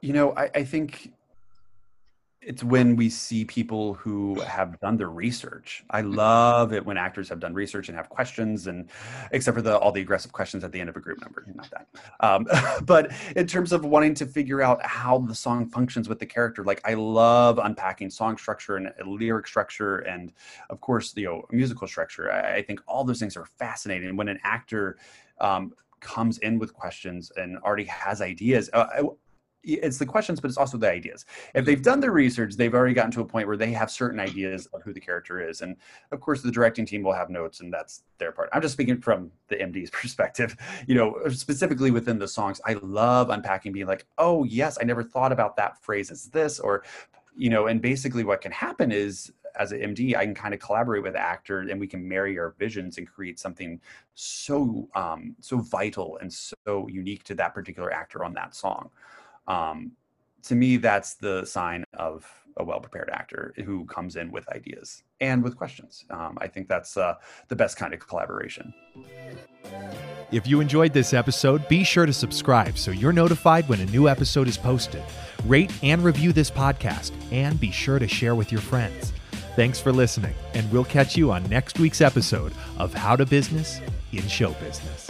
You 0.00 0.12
know, 0.12 0.34
I, 0.36 0.50
I 0.54 0.64
think 0.64 1.12
it's 2.46 2.62
when 2.62 2.94
we 2.94 3.10
see 3.10 3.44
people 3.44 3.94
who 3.94 4.40
have 4.40 4.78
done 4.78 4.96
their 4.96 5.10
research. 5.10 5.84
I 5.90 6.02
love 6.02 6.72
it 6.72 6.86
when 6.86 6.96
actors 6.96 7.28
have 7.28 7.40
done 7.40 7.52
research 7.52 7.88
and 7.88 7.96
have 7.96 8.08
questions, 8.08 8.68
and 8.68 8.88
except 9.32 9.56
for 9.56 9.62
the 9.62 9.76
all 9.76 9.90
the 9.90 10.00
aggressive 10.00 10.32
questions 10.32 10.62
at 10.62 10.70
the 10.70 10.78
end 10.80 10.88
of 10.88 10.96
a 10.96 11.00
group 11.00 11.20
number, 11.20 11.44
not 11.54 11.68
that. 11.70 11.88
Um, 12.20 12.46
but 12.86 13.10
in 13.34 13.48
terms 13.48 13.72
of 13.72 13.84
wanting 13.84 14.14
to 14.14 14.26
figure 14.26 14.62
out 14.62 14.80
how 14.86 15.18
the 15.18 15.34
song 15.34 15.66
functions 15.66 16.08
with 16.08 16.20
the 16.20 16.26
character, 16.26 16.62
like 16.62 16.80
I 16.84 16.94
love 16.94 17.58
unpacking 17.58 18.10
song 18.10 18.38
structure 18.38 18.76
and 18.76 18.92
lyric 19.04 19.48
structure, 19.48 19.98
and 19.98 20.32
of 20.70 20.80
course, 20.80 21.14
you 21.16 21.24
know, 21.24 21.44
musical 21.50 21.88
structure. 21.88 22.30
I, 22.30 22.56
I 22.58 22.62
think 22.62 22.80
all 22.86 23.02
those 23.02 23.18
things 23.18 23.36
are 23.36 23.46
fascinating. 23.58 24.16
When 24.16 24.28
an 24.28 24.38
actor 24.44 24.98
um, 25.40 25.72
comes 25.98 26.38
in 26.38 26.60
with 26.60 26.72
questions 26.72 27.32
and 27.36 27.58
already 27.58 27.84
has 27.84 28.20
ideas. 28.20 28.70
Uh, 28.72 29.02
it's 29.66 29.98
the 29.98 30.06
questions, 30.06 30.40
but 30.40 30.48
it's 30.48 30.58
also 30.58 30.78
the 30.78 30.90
ideas. 30.90 31.24
If 31.54 31.64
they've 31.64 31.82
done 31.82 32.00
their 32.00 32.12
research, 32.12 32.54
they've 32.54 32.74
already 32.74 32.94
gotten 32.94 33.10
to 33.12 33.20
a 33.20 33.24
point 33.24 33.46
where 33.46 33.56
they 33.56 33.72
have 33.72 33.90
certain 33.90 34.20
ideas 34.20 34.66
of 34.66 34.82
who 34.82 34.92
the 34.92 35.00
character 35.00 35.46
is, 35.46 35.60
and 35.60 35.76
of 36.12 36.20
course, 36.20 36.42
the 36.42 36.50
directing 36.50 36.86
team 36.86 37.02
will 37.02 37.12
have 37.12 37.30
notes, 37.30 37.60
and 37.60 37.72
that's 37.72 38.02
their 38.18 38.32
part. 38.32 38.48
I'm 38.52 38.62
just 38.62 38.74
speaking 38.74 39.00
from 39.00 39.30
the 39.48 39.56
MD's 39.56 39.90
perspective. 40.02 40.56
You 40.86 40.94
know, 40.94 41.18
specifically 41.30 41.90
within 41.90 42.18
the 42.18 42.28
songs, 42.28 42.60
I 42.64 42.74
love 42.74 43.30
unpacking, 43.30 43.72
being 43.72 43.86
like, 43.86 44.06
"Oh 44.18 44.44
yes, 44.44 44.78
I 44.80 44.84
never 44.84 45.02
thought 45.02 45.32
about 45.32 45.56
that 45.56 45.82
phrase 45.82 46.10
as 46.10 46.26
this," 46.26 46.60
or 46.60 46.84
you 47.36 47.50
know, 47.50 47.66
and 47.66 47.82
basically, 47.82 48.24
what 48.24 48.40
can 48.40 48.52
happen 48.52 48.90
is 48.90 49.32
as 49.58 49.72
an 49.72 49.80
MD, 49.80 50.16
I 50.16 50.24
can 50.24 50.34
kind 50.34 50.54
of 50.54 50.60
collaborate 50.60 51.02
with 51.02 51.16
actors 51.16 51.68
and 51.70 51.80
we 51.80 51.86
can 51.86 52.06
marry 52.06 52.38
our 52.38 52.54
visions 52.58 52.98
and 52.98 53.08
create 53.08 53.38
something 53.38 53.80
so 54.14 54.88
um, 54.94 55.34
so 55.40 55.58
vital 55.58 56.18
and 56.20 56.32
so 56.32 56.88
unique 56.88 57.24
to 57.24 57.34
that 57.36 57.54
particular 57.54 57.92
actor 57.92 58.24
on 58.24 58.34
that 58.34 58.54
song. 58.54 58.90
Um, 59.48 59.92
to 60.44 60.54
me, 60.54 60.76
that's 60.76 61.14
the 61.14 61.44
sign 61.44 61.84
of 61.94 62.24
a 62.56 62.64
well 62.64 62.80
prepared 62.80 63.10
actor 63.12 63.52
who 63.64 63.84
comes 63.86 64.16
in 64.16 64.30
with 64.30 64.48
ideas 64.48 65.02
and 65.20 65.42
with 65.42 65.56
questions. 65.56 66.04
Um, 66.10 66.38
I 66.40 66.46
think 66.46 66.68
that's 66.68 66.96
uh, 66.96 67.14
the 67.48 67.56
best 67.56 67.76
kind 67.76 67.92
of 67.92 68.00
collaboration. 68.00 68.72
If 70.32 70.46
you 70.46 70.60
enjoyed 70.60 70.92
this 70.92 71.12
episode, 71.12 71.68
be 71.68 71.84
sure 71.84 72.06
to 72.06 72.12
subscribe 72.12 72.78
so 72.78 72.90
you're 72.90 73.12
notified 73.12 73.68
when 73.68 73.80
a 73.80 73.86
new 73.86 74.08
episode 74.08 74.48
is 74.48 74.56
posted. 74.56 75.02
Rate 75.44 75.72
and 75.82 76.02
review 76.02 76.32
this 76.32 76.50
podcast, 76.50 77.12
and 77.30 77.60
be 77.60 77.70
sure 77.70 77.98
to 77.98 78.08
share 78.08 78.34
with 78.34 78.50
your 78.50 78.60
friends. 78.60 79.12
Thanks 79.54 79.80
for 79.80 79.92
listening, 79.92 80.34
and 80.54 80.70
we'll 80.72 80.84
catch 80.84 81.16
you 81.16 81.30
on 81.30 81.48
next 81.48 81.78
week's 81.78 82.00
episode 82.00 82.52
of 82.78 82.92
How 82.92 83.16
to 83.16 83.24
Business 83.24 83.80
in 84.12 84.26
Show 84.28 84.52
Business. 84.54 85.05